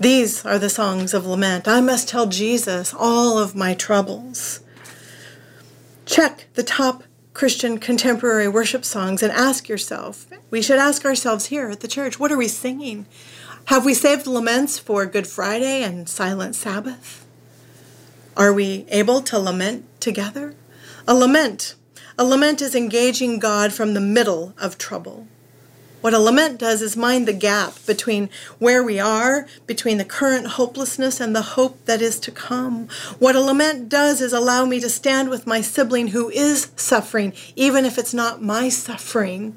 These 0.00 0.44
are 0.44 0.58
the 0.58 0.68
songs 0.68 1.14
of 1.14 1.24
lament. 1.24 1.68
I 1.68 1.80
must 1.80 2.08
tell 2.08 2.26
Jesus 2.26 2.92
all 2.92 3.38
of 3.38 3.54
my 3.54 3.74
troubles. 3.74 4.60
Check 6.04 6.46
the 6.54 6.64
top 6.64 7.04
Christian 7.32 7.78
contemporary 7.78 8.48
worship 8.48 8.84
songs 8.84 9.22
and 9.22 9.32
ask 9.32 9.68
yourself, 9.68 10.26
we 10.50 10.62
should 10.62 10.78
ask 10.78 11.04
ourselves 11.04 11.46
here 11.46 11.68
at 11.68 11.80
the 11.80 11.88
church, 11.88 12.18
what 12.18 12.30
are 12.30 12.36
we 12.36 12.48
singing? 12.48 13.06
Have 13.66 13.84
we 13.84 13.94
saved 13.94 14.26
laments 14.26 14.78
for 14.78 15.06
Good 15.06 15.26
Friday 15.26 15.82
and 15.82 16.08
Silent 16.08 16.54
Sabbath? 16.54 17.23
Are 18.36 18.52
we 18.52 18.84
able 18.88 19.20
to 19.22 19.38
lament 19.38 19.84
together? 20.00 20.54
A 21.06 21.14
lament. 21.14 21.76
A 22.18 22.24
lament 22.24 22.60
is 22.60 22.74
engaging 22.74 23.38
God 23.38 23.72
from 23.72 23.94
the 23.94 24.00
middle 24.00 24.54
of 24.58 24.76
trouble. 24.76 25.28
What 26.00 26.14
a 26.14 26.18
lament 26.18 26.58
does 26.58 26.82
is 26.82 26.96
mind 26.96 27.26
the 27.26 27.32
gap 27.32 27.74
between 27.86 28.28
where 28.58 28.82
we 28.82 28.98
are, 28.98 29.46
between 29.66 29.98
the 29.98 30.04
current 30.04 30.48
hopelessness 30.48 31.20
and 31.20 31.34
the 31.34 31.42
hope 31.42 31.82
that 31.86 32.02
is 32.02 32.18
to 32.20 32.30
come. 32.32 32.88
What 33.20 33.36
a 33.36 33.40
lament 33.40 33.88
does 33.88 34.20
is 34.20 34.32
allow 34.32 34.66
me 34.66 34.80
to 34.80 34.90
stand 34.90 35.30
with 35.30 35.46
my 35.46 35.60
sibling 35.60 36.08
who 36.08 36.28
is 36.28 36.72
suffering, 36.76 37.32
even 37.54 37.84
if 37.84 37.98
it's 37.98 38.12
not 38.12 38.42
my 38.42 38.68
suffering. 38.68 39.56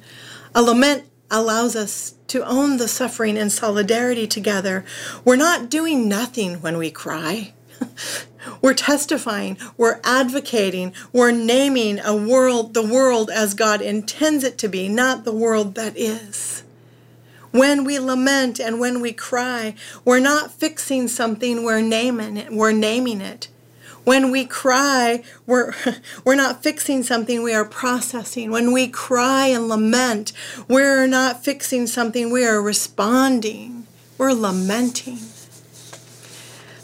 A 0.53 0.61
lament 0.61 1.05
allows 1.31 1.75
us 1.75 2.13
to 2.27 2.45
own 2.45 2.77
the 2.77 2.87
suffering 2.87 3.37
in 3.37 3.49
solidarity 3.49 4.27
together. 4.27 4.85
We're 5.25 5.35
not 5.35 5.69
doing 5.69 6.07
nothing 6.07 6.61
when 6.61 6.77
we 6.77 6.91
cry. 6.91 7.53
We're 8.61 8.73
testifying, 8.73 9.57
we're 9.77 9.99
advocating, 10.03 10.93
we're 11.11 11.31
naming 11.31 11.99
a 11.99 12.15
world, 12.15 12.73
the 12.73 12.85
world 12.85 13.29
as 13.29 13.53
God 13.53 13.81
intends 13.81 14.43
it 14.43 14.57
to 14.59 14.67
be, 14.67 14.87
not 14.87 15.25
the 15.25 15.33
world 15.33 15.75
that 15.75 15.97
is. 15.97 16.63
When 17.51 17.83
we 17.83 17.99
lament 17.99 18.59
and 18.59 18.79
when 18.79 19.01
we 19.01 19.13
cry, 19.13 19.75
we're 20.05 20.19
not 20.19 20.51
fixing 20.51 21.07
something, 21.07 21.63
we're 21.63 21.81
naming 21.81 22.37
it, 22.37 22.51
we're 22.51 22.71
naming 22.71 23.21
it. 23.21 23.49
When 24.03 24.31
we 24.31 24.45
cry, 24.45 25.23
we're, 25.45 25.73
we're 26.23 26.35
not 26.35 26.63
fixing 26.63 27.03
something, 27.03 27.43
we 27.43 27.53
are 27.53 27.65
processing. 27.65 28.51
When 28.51 28.71
we 28.71 28.87
cry 28.87 29.47
and 29.47 29.67
lament, 29.67 30.31
we're 30.67 31.07
not 31.07 31.43
fixing 31.43 31.87
something, 31.87 32.31
we 32.31 32.45
are 32.45 32.61
responding. 32.61 33.85
We're 34.17 34.33
lamenting. 34.33 35.19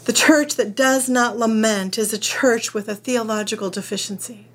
The 0.04 0.12
church 0.12 0.56
that 0.56 0.76
does 0.76 1.08
not 1.08 1.38
lament 1.38 1.96
is 1.98 2.12
a 2.12 2.18
church 2.18 2.74
with 2.74 2.88
a 2.88 2.94
theological 2.94 3.70
deficiency. 3.70 4.46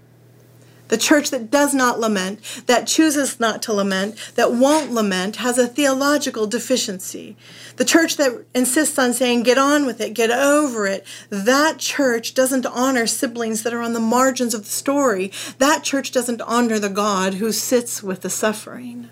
The 0.89 0.97
church 0.97 1.29
that 1.29 1.51
does 1.51 1.73
not 1.75 1.99
lament, 1.99 2.63
that 2.65 2.87
chooses 2.87 3.39
not 3.39 3.61
to 3.63 3.73
lament, 3.73 4.31
that 4.33 4.53
won't 4.53 4.91
lament, 4.91 5.35
has 5.37 5.59
a 5.59 5.67
theological 5.67 6.47
deficiency. 6.47 7.37
The 7.75 7.85
church 7.85 8.17
that 8.17 8.45
insists 8.55 8.97
on 8.97 9.13
saying, 9.13 9.43
get 9.43 9.59
on 9.59 9.85
with 9.85 10.01
it, 10.01 10.15
get 10.15 10.31
over 10.31 10.87
it, 10.87 11.05
that 11.29 11.77
church 11.77 12.33
doesn't 12.33 12.65
honor 12.65 13.05
siblings 13.05 13.61
that 13.61 13.73
are 13.73 13.83
on 13.83 13.93
the 13.93 13.99
margins 13.99 14.55
of 14.55 14.63
the 14.63 14.69
story. 14.69 15.31
That 15.59 15.83
church 15.83 16.11
doesn't 16.11 16.41
honor 16.41 16.79
the 16.79 16.89
God 16.89 17.35
who 17.35 17.51
sits 17.51 18.01
with 18.01 18.21
the 18.21 18.29
suffering. 18.31 19.09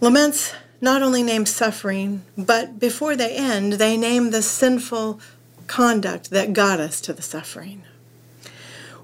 Laments 0.00 0.54
not 0.80 1.02
only 1.02 1.22
name 1.22 1.46
suffering, 1.46 2.22
but 2.36 2.78
before 2.78 3.16
they 3.16 3.34
end, 3.34 3.74
they 3.74 3.96
name 3.96 4.30
the 4.30 4.42
sinful 4.42 5.20
conduct 5.66 6.30
that 6.30 6.52
got 6.52 6.80
us 6.80 7.00
to 7.02 7.12
the 7.12 7.22
suffering. 7.22 7.82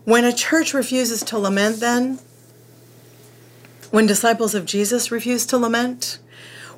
When 0.04 0.24
a 0.24 0.32
church 0.32 0.74
refuses 0.74 1.22
to 1.24 1.38
lament, 1.38 1.80
then, 1.80 2.18
when 3.90 4.06
disciples 4.06 4.54
of 4.54 4.66
Jesus 4.66 5.10
refuse 5.10 5.46
to 5.46 5.58
lament, 5.58 6.18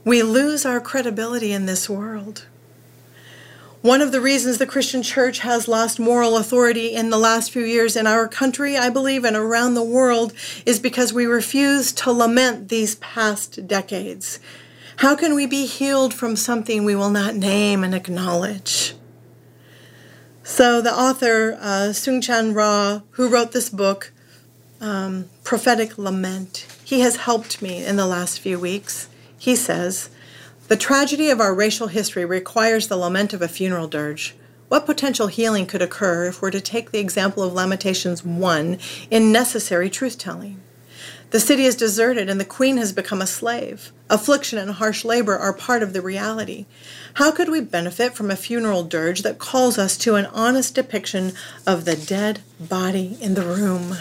we 0.05 0.23
lose 0.23 0.65
our 0.65 0.81
credibility 0.81 1.53
in 1.53 1.67
this 1.67 1.91
world. 1.91 2.47
One 3.83 4.01
of 4.01 4.13
the 4.13 4.21
reasons 4.21 4.59
the 4.59 4.67
Christian 4.67 5.03
church 5.03 5.41
has 5.41 5.69
lost 5.69 6.01
moral 6.01 6.37
authority 6.37 6.95
in 6.95 7.11
the 7.11 7.19
last 7.19 7.51
few 7.51 7.63
years 7.63 7.95
in 7.97 8.07
our 8.07 8.27
country, 8.27 8.77
I 8.77 8.91
believe, 8.91 9.25
and 9.25 9.37
around 9.37 9.75
the 9.75 9.85
world, 9.85 10.33
is 10.65 10.81
because 10.81 11.13
we 11.13 11.27
refuse 11.27 11.93
to 11.93 12.11
lament 12.11 12.69
these 12.69 12.97
past 12.97 13.67
decades 13.67 14.41
how 14.97 15.15
can 15.15 15.35
we 15.35 15.47
be 15.47 15.67
healed 15.67 16.15
from 16.15 16.37
something 16.37 16.85
we 16.85 16.97
will 16.97 17.11
not 17.11 17.35
name 17.35 17.85
and 17.85 17.95
acknowledge? 17.95 18.95
So, 20.43 20.81
the 20.81 20.95
author, 20.95 21.59
uh, 21.61 21.91
Soong-Chan 21.93 22.55
Rah, 22.55 23.01
who 23.11 23.29
wrote 23.29 23.53
this 23.53 23.69
book, 23.69 24.13
um, 24.81 25.29
Prophetic 25.45 25.99
Lament, 25.99 26.67
he 26.85 27.01
has 27.01 27.17
helped 27.17 27.61
me 27.61 27.85
in 27.85 27.97
the 27.97 28.07
last 28.07 28.41
few 28.41 28.59
weeks. 28.59 29.09
He 29.37 29.57
says, 29.57 30.09
The 30.69 30.77
tragedy 30.77 31.31
of 31.31 31.41
our 31.41 31.55
racial 31.55 31.89
history 31.89 32.25
requires 32.25 32.89
the 32.89 32.97
lament 32.97 33.33
of 33.33 33.43
a 33.43 33.49
funeral 33.49 33.89
dirge. 33.89 34.35
What 34.69 34.87
potential 34.87 35.27
healing 35.27 35.67
could 35.67 35.83
occur 35.83 36.27
if 36.27 36.41
we're 36.41 36.51
to 36.53 36.61
take 36.61 36.91
the 36.91 37.01
example 37.01 37.43
of 37.43 37.53
Lamentations 37.53 38.25
1 38.25 38.79
in 39.11 39.33
necessary 39.33 39.91
truth 39.91 40.17
telling? 40.17 40.61
The 41.31 41.41
city 41.41 41.65
is 41.65 41.75
deserted 41.75 42.29
and 42.29 42.41
the 42.41 42.45
queen 42.45 42.77
has 42.77 42.93
become 42.93 43.21
a 43.21 43.27
slave. 43.27 43.93
Affliction 44.09 44.59
and 44.59 44.73
harsh 44.73 45.05
labor 45.05 45.37
are 45.37 45.53
part 45.53 45.83
of 45.83 45.93
the 45.93 46.01
reality. 46.01 46.67
How 47.15 47.33
could 47.33 47.49
we 47.49 47.61
benefit 47.61 48.15
from 48.15 48.31
a 48.31 48.37
funeral 48.37 48.85
dirge 48.85 49.23
that 49.23 49.39
calls 49.39 49.77
us 49.77 49.97
to 49.99 50.15
an 50.15 50.27
honest 50.27 50.75
depiction 50.75 51.33
of 51.67 51.85
the 51.85 51.97
dead 51.97 52.41
body 52.61 53.19
in 53.21 53.35
the 53.35 53.43
room? 53.43 53.97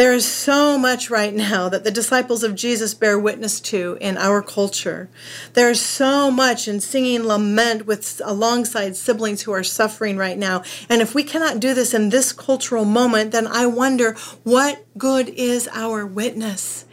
There 0.00 0.14
is 0.14 0.26
so 0.26 0.78
much 0.78 1.10
right 1.10 1.34
now 1.34 1.68
that 1.68 1.84
the 1.84 1.90
disciples 1.90 2.42
of 2.42 2.54
Jesus 2.54 2.94
bear 2.94 3.18
witness 3.18 3.60
to 3.60 3.98
in 4.00 4.16
our 4.16 4.40
culture. 4.40 5.10
There 5.52 5.68
is 5.68 5.78
so 5.78 6.30
much 6.30 6.66
in 6.66 6.80
singing 6.80 7.24
lament 7.24 7.84
with 7.84 8.18
alongside 8.24 8.96
siblings 8.96 9.42
who 9.42 9.52
are 9.52 9.62
suffering 9.62 10.16
right 10.16 10.38
now. 10.38 10.62
And 10.88 11.02
if 11.02 11.14
we 11.14 11.22
cannot 11.22 11.60
do 11.60 11.74
this 11.74 11.92
in 11.92 12.08
this 12.08 12.32
cultural 12.32 12.86
moment, 12.86 13.32
then 13.32 13.46
I 13.46 13.66
wonder 13.66 14.14
what 14.42 14.86
good 14.96 15.28
is 15.28 15.68
our 15.70 16.06
witness? 16.06 16.86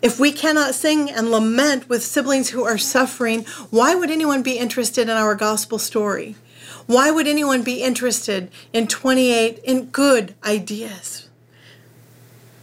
If 0.00 0.18
we 0.18 0.32
cannot 0.32 0.74
sing 0.74 1.10
and 1.10 1.30
lament 1.30 1.90
with 1.90 2.02
siblings 2.02 2.48
who 2.48 2.64
are 2.64 2.78
suffering, 2.78 3.44
why 3.68 3.94
would 3.94 4.10
anyone 4.10 4.42
be 4.42 4.56
interested 4.56 5.10
in 5.10 5.16
our 5.18 5.34
gospel 5.34 5.78
story? 5.78 6.36
Why 6.86 7.10
would 7.10 7.26
anyone 7.26 7.62
be 7.62 7.82
interested 7.82 8.50
in 8.72 8.86
28 8.86 9.58
in 9.58 9.90
good 9.90 10.34
ideas? 10.42 11.25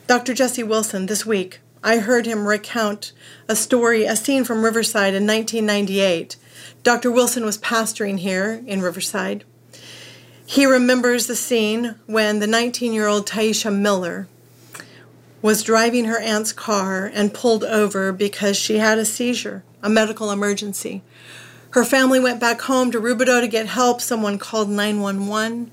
Dr. 0.05 0.33
Jesse 0.33 0.63
Wilson, 0.63 1.05
this 1.05 1.25
week, 1.25 1.61
I 1.81 1.99
heard 1.99 2.25
him 2.25 2.45
recount 2.45 3.13
a 3.47 3.55
story, 3.55 4.03
a 4.03 4.17
scene 4.17 4.43
from 4.43 4.65
Riverside 4.65 5.13
in 5.13 5.25
1998. 5.25 6.35
Dr. 6.83 7.09
Wilson 7.09 7.45
was 7.45 7.57
pastoring 7.57 8.19
here 8.19 8.61
in 8.67 8.81
Riverside. 8.81 9.45
He 10.45 10.65
remembers 10.65 11.27
the 11.27 11.37
scene 11.37 11.95
when 12.05 12.39
the 12.39 12.47
19 12.47 12.91
year 12.91 13.07
old 13.07 13.25
Tyisha 13.25 13.73
Miller 13.73 14.27
was 15.41 15.63
driving 15.63 16.05
her 16.05 16.19
aunt's 16.19 16.51
car 16.51 17.09
and 17.13 17.33
pulled 17.33 17.63
over 17.63 18.11
because 18.11 18.57
she 18.57 18.79
had 18.79 18.97
a 18.97 19.05
seizure, 19.05 19.63
a 19.81 19.89
medical 19.89 20.31
emergency. 20.31 21.01
Her 21.69 21.85
family 21.85 22.19
went 22.19 22.41
back 22.41 22.61
home 22.61 22.91
to 22.91 22.99
Rubidoux 22.99 23.39
to 23.39 23.47
get 23.47 23.67
help. 23.67 24.01
Someone 24.01 24.37
called 24.37 24.69
911. 24.69 25.71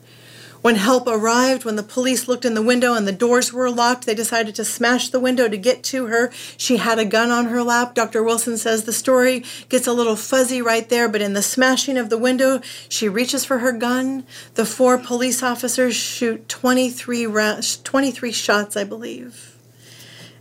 When 0.62 0.74
help 0.74 1.06
arrived, 1.06 1.64
when 1.64 1.76
the 1.76 1.82
police 1.82 2.28
looked 2.28 2.44
in 2.44 2.52
the 2.52 2.60
window 2.60 2.92
and 2.92 3.08
the 3.08 3.12
doors 3.12 3.50
were 3.50 3.70
locked, 3.70 4.04
they 4.04 4.14
decided 4.14 4.54
to 4.56 4.64
smash 4.64 5.08
the 5.08 5.20
window 5.20 5.48
to 5.48 5.56
get 5.56 5.82
to 5.84 6.06
her. 6.06 6.30
She 6.58 6.76
had 6.76 6.98
a 6.98 7.06
gun 7.06 7.30
on 7.30 7.46
her 7.46 7.62
lap. 7.62 7.94
Dr. 7.94 8.22
Wilson 8.22 8.58
says 8.58 8.84
the 8.84 8.92
story 8.92 9.42
gets 9.70 9.86
a 9.86 9.92
little 9.94 10.16
fuzzy 10.16 10.60
right 10.60 10.86
there, 10.88 11.08
but 11.08 11.22
in 11.22 11.32
the 11.32 11.42
smashing 11.42 11.96
of 11.96 12.10
the 12.10 12.18
window, 12.18 12.60
she 12.90 13.08
reaches 13.08 13.44
for 13.44 13.60
her 13.60 13.72
gun. 13.72 14.26
The 14.54 14.66
four 14.66 14.98
police 14.98 15.42
officers 15.42 15.96
shoot 15.96 16.46
23, 16.50 17.26
ra- 17.26 17.60
23 17.82 18.30
shots, 18.30 18.76
I 18.76 18.84
believe. 18.84 19.56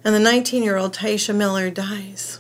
And 0.04 0.14
the 0.14 0.20
19 0.20 0.64
year 0.64 0.76
old 0.76 0.96
Tyisha 0.96 1.34
Miller 1.34 1.70
dies. 1.70 2.39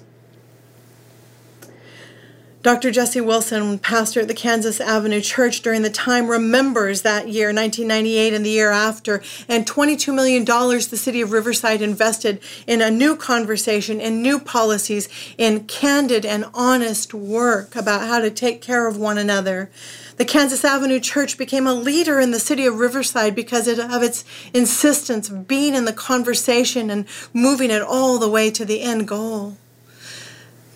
Dr. 2.62 2.92
Jesse 2.92 3.22
Wilson, 3.22 3.80
pastor 3.80 4.20
at 4.20 4.28
the 4.28 4.34
Kansas 4.34 4.82
Avenue 4.82 5.22
Church 5.22 5.62
during 5.62 5.82
the 5.82 5.90
time, 5.90 6.28
remembers 6.28 7.04
that 7.04 7.30
year, 7.30 7.54
1998, 7.54 8.34
and 8.34 8.46
the 8.46 8.50
year 8.50 8.70
after, 8.70 9.24
and 9.48 9.66
$22 9.66 10.14
million 10.14 10.44
the 10.44 10.98
city 10.98 11.22
of 11.22 11.32
Riverside 11.32 11.82
invested 11.82 12.42
in 12.68 12.82
a 12.82 12.92
new 12.92 13.16
conversation, 13.16 14.02
in 14.02 14.22
new 14.22 14.40
policies, 14.40 15.08
in 15.38 15.64
candid 15.68 16.26
and 16.26 16.44
honest 16.54 17.14
work 17.14 17.78
about 17.78 18.06
how 18.10 18.20
to 18.20 18.30
take 18.30 18.62
care 18.62 18.88
of 18.88 18.98
one 18.98 19.18
another. 19.18 19.72
The 20.18 20.26
Kansas 20.26 20.66
Avenue 20.66 21.00
Church 21.00 21.38
became 21.38 21.66
a 21.66 21.74
leader 21.74 22.20
in 22.20 22.32
the 22.32 22.42
city 22.42 22.66
of 22.66 22.78
Riverside 22.78 23.36
because 23.36 23.70
of 23.70 24.04
its 24.04 24.26
insistence 24.54 25.30
of 25.30 25.48
being 25.48 25.76
in 25.76 25.86
the 25.86 25.94
conversation 25.94 26.90
and 26.90 27.06
moving 27.34 27.72
it 27.72 27.82
all 27.82 28.20
the 28.20 28.30
way 28.30 28.52
to 28.52 28.66
the 28.66 28.82
end 28.82 29.08
goal. 29.08 29.56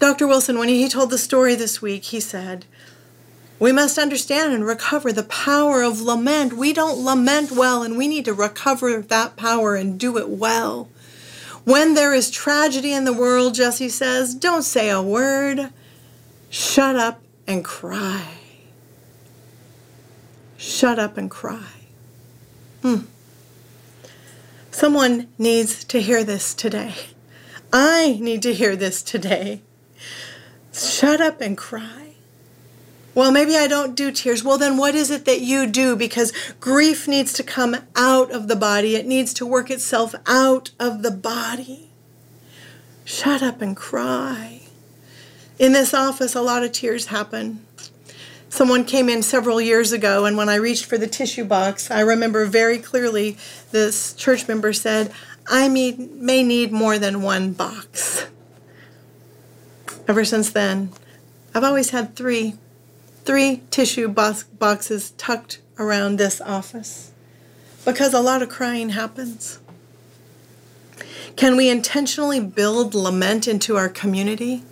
Dr. 0.03 0.27
Wilson, 0.27 0.59
when 0.59 0.67
he 0.67 0.89
told 0.89 1.11
the 1.11 1.17
story 1.17 1.55
this 1.55 1.81
week, 1.81 2.03
he 2.03 2.19
said, 2.19 2.65
We 3.57 3.71
must 3.71 3.97
understand 3.97 4.53
and 4.53 4.65
recover 4.65 5.13
the 5.13 5.23
power 5.23 5.81
of 5.81 6.01
lament. 6.01 6.51
We 6.51 6.73
don't 6.73 7.05
lament 7.05 7.53
well, 7.53 7.83
and 7.83 7.97
we 7.97 8.09
need 8.09 8.25
to 8.25 8.33
recover 8.33 9.01
that 9.01 9.37
power 9.37 9.75
and 9.75 9.97
do 9.97 10.17
it 10.17 10.27
well. 10.27 10.89
When 11.63 11.93
there 11.93 12.13
is 12.13 12.29
tragedy 12.29 12.91
in 12.91 13.05
the 13.05 13.13
world, 13.13 13.55
Jesse 13.55 13.87
says, 13.87 14.35
don't 14.35 14.63
say 14.63 14.89
a 14.89 15.01
word. 15.01 15.69
Shut 16.49 16.97
up 16.97 17.21
and 17.47 17.63
cry. 17.63 18.27
Shut 20.57 20.99
up 20.99 21.15
and 21.15 21.31
cry. 21.31 21.71
Hmm. 22.81 23.03
Someone 24.69 25.29
needs 25.37 25.85
to 25.85 26.01
hear 26.01 26.25
this 26.25 26.53
today. 26.53 26.93
I 27.71 28.17
need 28.19 28.41
to 28.41 28.53
hear 28.53 28.75
this 28.75 29.01
today. 29.01 29.61
Shut 30.73 31.21
up 31.21 31.39
and 31.39 31.57
cry. 31.57 32.15
Well, 33.15 33.31
maybe 33.31 33.55
I 33.55 33.67
don't 33.67 33.95
do 33.95 34.11
tears. 34.11 34.43
Well, 34.43 34.57
then 34.57 34.75
what 34.75 34.95
is 34.95 35.11
it 35.11 35.25
that 35.25 35.41
you 35.41 35.67
do? 35.67 35.95
Because 35.95 36.33
grief 36.59 37.07
needs 37.07 37.31
to 37.33 37.43
come 37.43 37.77
out 37.95 38.31
of 38.31 38.47
the 38.47 38.55
body, 38.55 38.95
it 38.95 39.05
needs 39.05 39.33
to 39.35 39.45
work 39.45 39.69
itself 39.69 40.15
out 40.25 40.71
of 40.79 41.03
the 41.03 41.11
body. 41.11 41.91
Shut 43.05 43.43
up 43.43 43.61
and 43.61 43.77
cry. 43.77 44.61
In 45.59 45.73
this 45.73 45.93
office, 45.93 46.33
a 46.33 46.41
lot 46.41 46.63
of 46.63 46.71
tears 46.71 47.07
happen. 47.07 47.63
Someone 48.49 48.83
came 48.83 49.09
in 49.09 49.21
several 49.21 49.61
years 49.61 49.91
ago, 49.91 50.25
and 50.25 50.35
when 50.35 50.49
I 50.49 50.55
reached 50.55 50.85
for 50.85 50.97
the 50.97 51.07
tissue 51.07 51.43
box, 51.43 51.91
I 51.91 51.99
remember 51.99 52.45
very 52.45 52.79
clearly 52.79 53.37
this 53.71 54.13
church 54.13 54.47
member 54.47 54.73
said, 54.73 55.11
I 55.47 55.69
may 55.69 55.91
need 56.43 56.71
more 56.71 56.97
than 56.97 57.21
one 57.21 57.53
box. 57.53 58.25
Ever 60.07 60.25
since 60.25 60.49
then, 60.49 60.91
I've 61.55 61.63
always 61.63 61.91
had 61.91 62.15
three, 62.15 62.55
three 63.23 63.61
tissue 63.71 64.07
box 64.07 64.43
boxes 64.43 65.11
tucked 65.11 65.59
around 65.79 66.17
this 66.17 66.41
office 66.41 67.11
because 67.85 68.13
a 68.13 68.19
lot 68.19 68.41
of 68.41 68.49
crying 68.49 68.89
happens. 68.89 69.59
Can 71.35 71.55
we 71.55 71.69
intentionally 71.69 72.39
build 72.39 72.93
lament 72.93 73.47
into 73.47 73.77
our 73.77 73.89
community? 73.89 74.63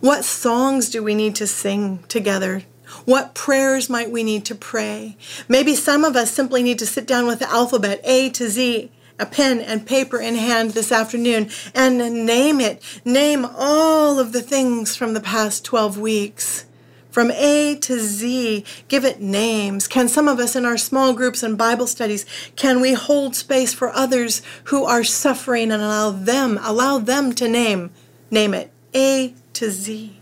What 0.00 0.24
songs 0.24 0.90
do 0.90 1.02
we 1.02 1.14
need 1.14 1.36
to 1.36 1.46
sing 1.46 2.00
together? 2.08 2.64
What 3.04 3.34
prayers 3.34 3.88
might 3.88 4.10
we 4.10 4.22
need 4.22 4.44
to 4.46 4.54
pray? 4.54 5.16
Maybe 5.48 5.74
some 5.74 6.04
of 6.04 6.16
us 6.16 6.30
simply 6.30 6.62
need 6.62 6.78
to 6.80 6.86
sit 6.86 7.06
down 7.06 7.26
with 7.26 7.38
the 7.38 7.50
alphabet 7.50 8.00
A 8.04 8.30
to 8.30 8.48
Z 8.48 8.90
a 9.22 9.26
pen 9.26 9.60
and 9.60 9.86
paper 9.86 10.20
in 10.20 10.34
hand 10.34 10.72
this 10.72 10.90
afternoon 10.90 11.48
and 11.74 12.26
name 12.26 12.60
it. 12.60 12.82
Name 13.04 13.46
all 13.56 14.18
of 14.18 14.32
the 14.32 14.42
things 14.42 14.96
from 14.96 15.14
the 15.14 15.20
past 15.20 15.64
12 15.64 15.96
weeks. 15.96 16.66
From 17.08 17.30
A 17.30 17.76
to 17.76 18.00
Z, 18.00 18.64
give 18.88 19.04
it 19.04 19.20
names. 19.20 19.86
Can 19.86 20.08
some 20.08 20.28
of 20.28 20.38
us 20.38 20.56
in 20.56 20.64
our 20.64 20.78
small 20.78 21.12
groups 21.12 21.42
and 21.42 21.56
Bible 21.56 21.86
studies, 21.86 22.26
can 22.56 22.80
we 22.80 22.94
hold 22.94 23.36
space 23.36 23.72
for 23.72 23.90
others 23.90 24.42
who 24.64 24.84
are 24.84 25.04
suffering 25.04 25.70
and 25.70 25.82
allow 25.82 26.10
them, 26.10 26.58
allow 26.62 26.98
them 26.98 27.32
to 27.34 27.48
name, 27.48 27.90
name 28.30 28.54
it, 28.54 28.72
A 28.94 29.34
to 29.52 29.70
Z. 29.70 30.18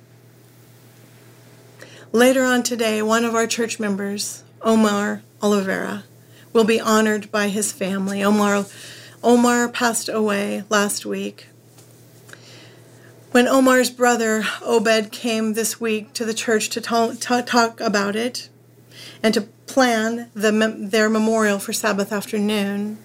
Later 2.13 2.43
on 2.43 2.65
today, 2.65 3.01
one 3.03 3.25
of 3.25 3.37
our 3.37 3.47
church 3.47 3.79
members, 3.79 4.43
Omar 4.63 5.23
Oliveira, 5.41 6.03
will 6.53 6.65
be 6.65 6.81
honored 6.81 7.31
by 7.31 7.49
his 7.49 7.73
family. 7.73 8.23
Omar, 8.23 8.67
Omar 9.23 9.69
passed 9.69 10.09
away 10.09 10.65
last 10.69 11.07
week. 11.07 11.47
When 13.31 13.47
Omar's 13.47 13.91
brother 13.91 14.45
Obed 14.63 15.13
came 15.13 15.55
this 15.55 15.81
week 15.81 16.13
to 16.15 16.25
the 16.25 16.35
church 16.35 16.69
to 16.71 16.81
talk, 16.81 17.17
talk 17.21 17.81
about 17.81 18.17
it 18.17 18.49
and 19.23 19.33
to 19.35 19.43
plan 19.67 20.31
the, 20.35 20.51
their 20.77 21.09
memorial 21.09 21.61
for 21.61 21.73
Sabbath 21.73 22.13
afternoon, 22.13 22.99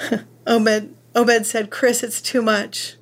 Obed, 0.46 0.94
Obed 1.14 1.46
said, 1.46 1.70
Chris, 1.70 2.02
it's 2.02 2.20
too 2.20 2.42
much. 2.42 2.97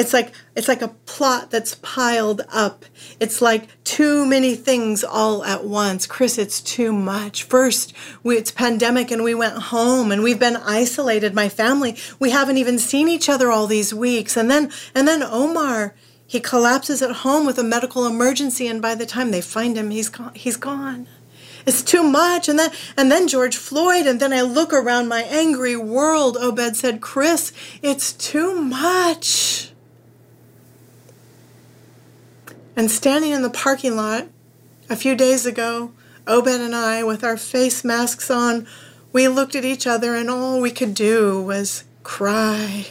It's 0.00 0.14
like 0.14 0.32
it's 0.56 0.66
like 0.66 0.80
a 0.80 0.88
plot 0.88 1.50
that's 1.50 1.74
piled 1.82 2.40
up. 2.50 2.86
It's 3.20 3.42
like 3.42 3.68
too 3.84 4.24
many 4.24 4.54
things 4.54 5.04
all 5.04 5.44
at 5.44 5.64
once. 5.64 6.06
Chris, 6.06 6.38
it's 6.38 6.62
too 6.62 6.90
much. 6.90 7.42
First, 7.42 7.92
we, 8.22 8.38
it's 8.38 8.50
pandemic 8.50 9.10
and 9.10 9.22
we 9.22 9.34
went 9.34 9.58
home 9.64 10.10
and 10.10 10.22
we've 10.22 10.38
been 10.38 10.56
isolated. 10.56 11.34
My 11.34 11.50
family, 11.50 11.98
we 12.18 12.30
haven't 12.30 12.56
even 12.56 12.78
seen 12.78 13.08
each 13.10 13.28
other 13.28 13.50
all 13.50 13.66
these 13.66 13.92
weeks. 13.92 14.38
And 14.38 14.50
then 14.50 14.72
and 14.94 15.06
then 15.06 15.22
Omar, 15.22 15.94
he 16.26 16.40
collapses 16.40 17.02
at 17.02 17.16
home 17.16 17.44
with 17.44 17.58
a 17.58 17.62
medical 17.62 18.06
emergency 18.06 18.66
and 18.66 18.80
by 18.80 18.94
the 18.94 19.04
time 19.04 19.32
they 19.32 19.42
find 19.42 19.76
him, 19.76 19.90
he's 19.90 20.08
gone, 20.08 20.34
he's 20.34 20.56
gone. 20.56 21.08
It's 21.66 21.82
too 21.82 22.02
much. 22.02 22.48
And 22.48 22.58
then 22.58 22.70
and 22.96 23.12
then 23.12 23.28
George 23.28 23.58
Floyd, 23.58 24.06
and 24.06 24.18
then 24.18 24.32
I 24.32 24.40
look 24.40 24.72
around 24.72 25.08
my 25.08 25.24
angry 25.24 25.76
world. 25.76 26.38
Obed 26.38 26.74
said, 26.74 27.02
Chris, 27.02 27.52
it's 27.82 28.14
too 28.14 28.54
much. 28.54 29.69
And 32.80 32.90
standing 32.90 33.32
in 33.32 33.42
the 33.42 33.50
parking 33.50 33.94
lot 33.94 34.28
a 34.88 34.96
few 34.96 35.14
days 35.14 35.44
ago, 35.44 35.92
Obed 36.26 36.48
and 36.48 36.74
I, 36.74 37.04
with 37.04 37.22
our 37.22 37.36
face 37.36 37.84
masks 37.84 38.30
on, 38.30 38.66
we 39.12 39.28
looked 39.28 39.54
at 39.54 39.66
each 39.66 39.86
other, 39.86 40.14
and 40.14 40.30
all 40.30 40.62
we 40.62 40.70
could 40.70 40.94
do 40.94 41.42
was 41.42 41.84
cry. 42.04 42.86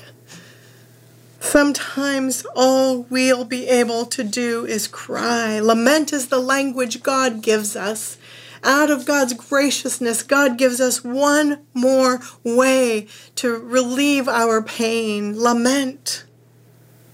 Sometimes 1.39 2.45
all 2.56 3.08
we'll 3.10 3.45
be 3.45 3.67
able 3.67 4.06
to 4.06 4.23
do 4.23 4.63
is 4.63 4.88
cry. 4.88 5.60
Lament 5.60 6.13
is 6.13 6.28
the 6.28 6.38
language 6.38 7.02
God 7.02 7.41
gives 7.41 7.75
us. 7.75 8.19
Out 8.63 8.91
of 8.91 9.08
God's 9.08 9.34
graciousness, 9.34 10.21
God 10.21 10.56
gives 10.60 10.80
us 10.80 11.04
one 11.04 11.65
more 11.73 12.19
way 12.43 13.08
to 13.38 13.58
relieve 13.58 14.28
our 14.28 14.62
pain 14.62 15.36
lament. 15.41 16.25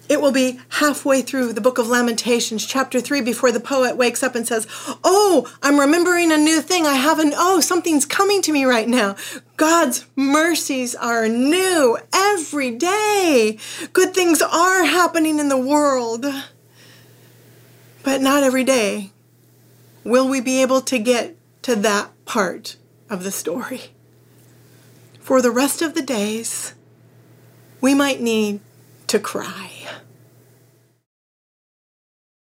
It 0.08 0.22
will 0.22 0.32
be 0.32 0.60
halfway 0.70 1.24
through 1.24 1.54
the 1.54 1.62
book 1.62 1.80
of 1.80 1.88
Lamentations, 1.88 2.66
chapter 2.66 3.02
3, 3.02 3.22
before 3.22 3.52
the 3.52 3.60
poet 3.60 3.98
wakes 3.98 4.22
up 4.22 4.36
and 4.36 4.48
says, 4.48 4.68
Oh, 5.04 5.52
I'm 5.64 5.80
remembering 5.80 6.32
a 6.32 6.38
new 6.38 6.62
thing. 6.62 6.86
I 6.86 6.94
haven't, 6.94 7.34
oh, 7.36 7.60
something's 7.60 8.06
coming 8.06 8.44
to 8.44 8.54
me 8.54 8.66
right 8.66 8.88
now. 8.88 9.16
God's 9.58 10.06
mercies 10.16 10.94
are 10.94 11.28
new 11.28 11.98
every 12.14 12.72
day. 12.72 13.58
Good 13.94 14.14
things 14.14 14.44
are 14.44 14.86
happening 14.86 15.40
in 15.40 15.50
the 15.50 15.58
world. 15.58 16.26
But 18.04 18.22
not 18.22 18.44
every 18.44 18.64
day 18.64 19.12
will 20.04 20.30
we 20.30 20.40
be 20.40 20.62
able 20.62 20.82
to 20.82 21.00
get 21.00 21.36
to 21.64 21.76
that 21.78 22.12
part 22.26 22.78
of 23.10 23.24
the 23.24 23.32
story. 23.32 23.82
For 25.20 25.42
the 25.42 25.50
rest 25.50 25.82
of 25.82 25.96
the 25.96 26.04
days, 26.04 26.76
we 27.82 27.96
might 27.96 28.22
need 28.22 28.60
to 29.08 29.20
cry. 29.20 29.72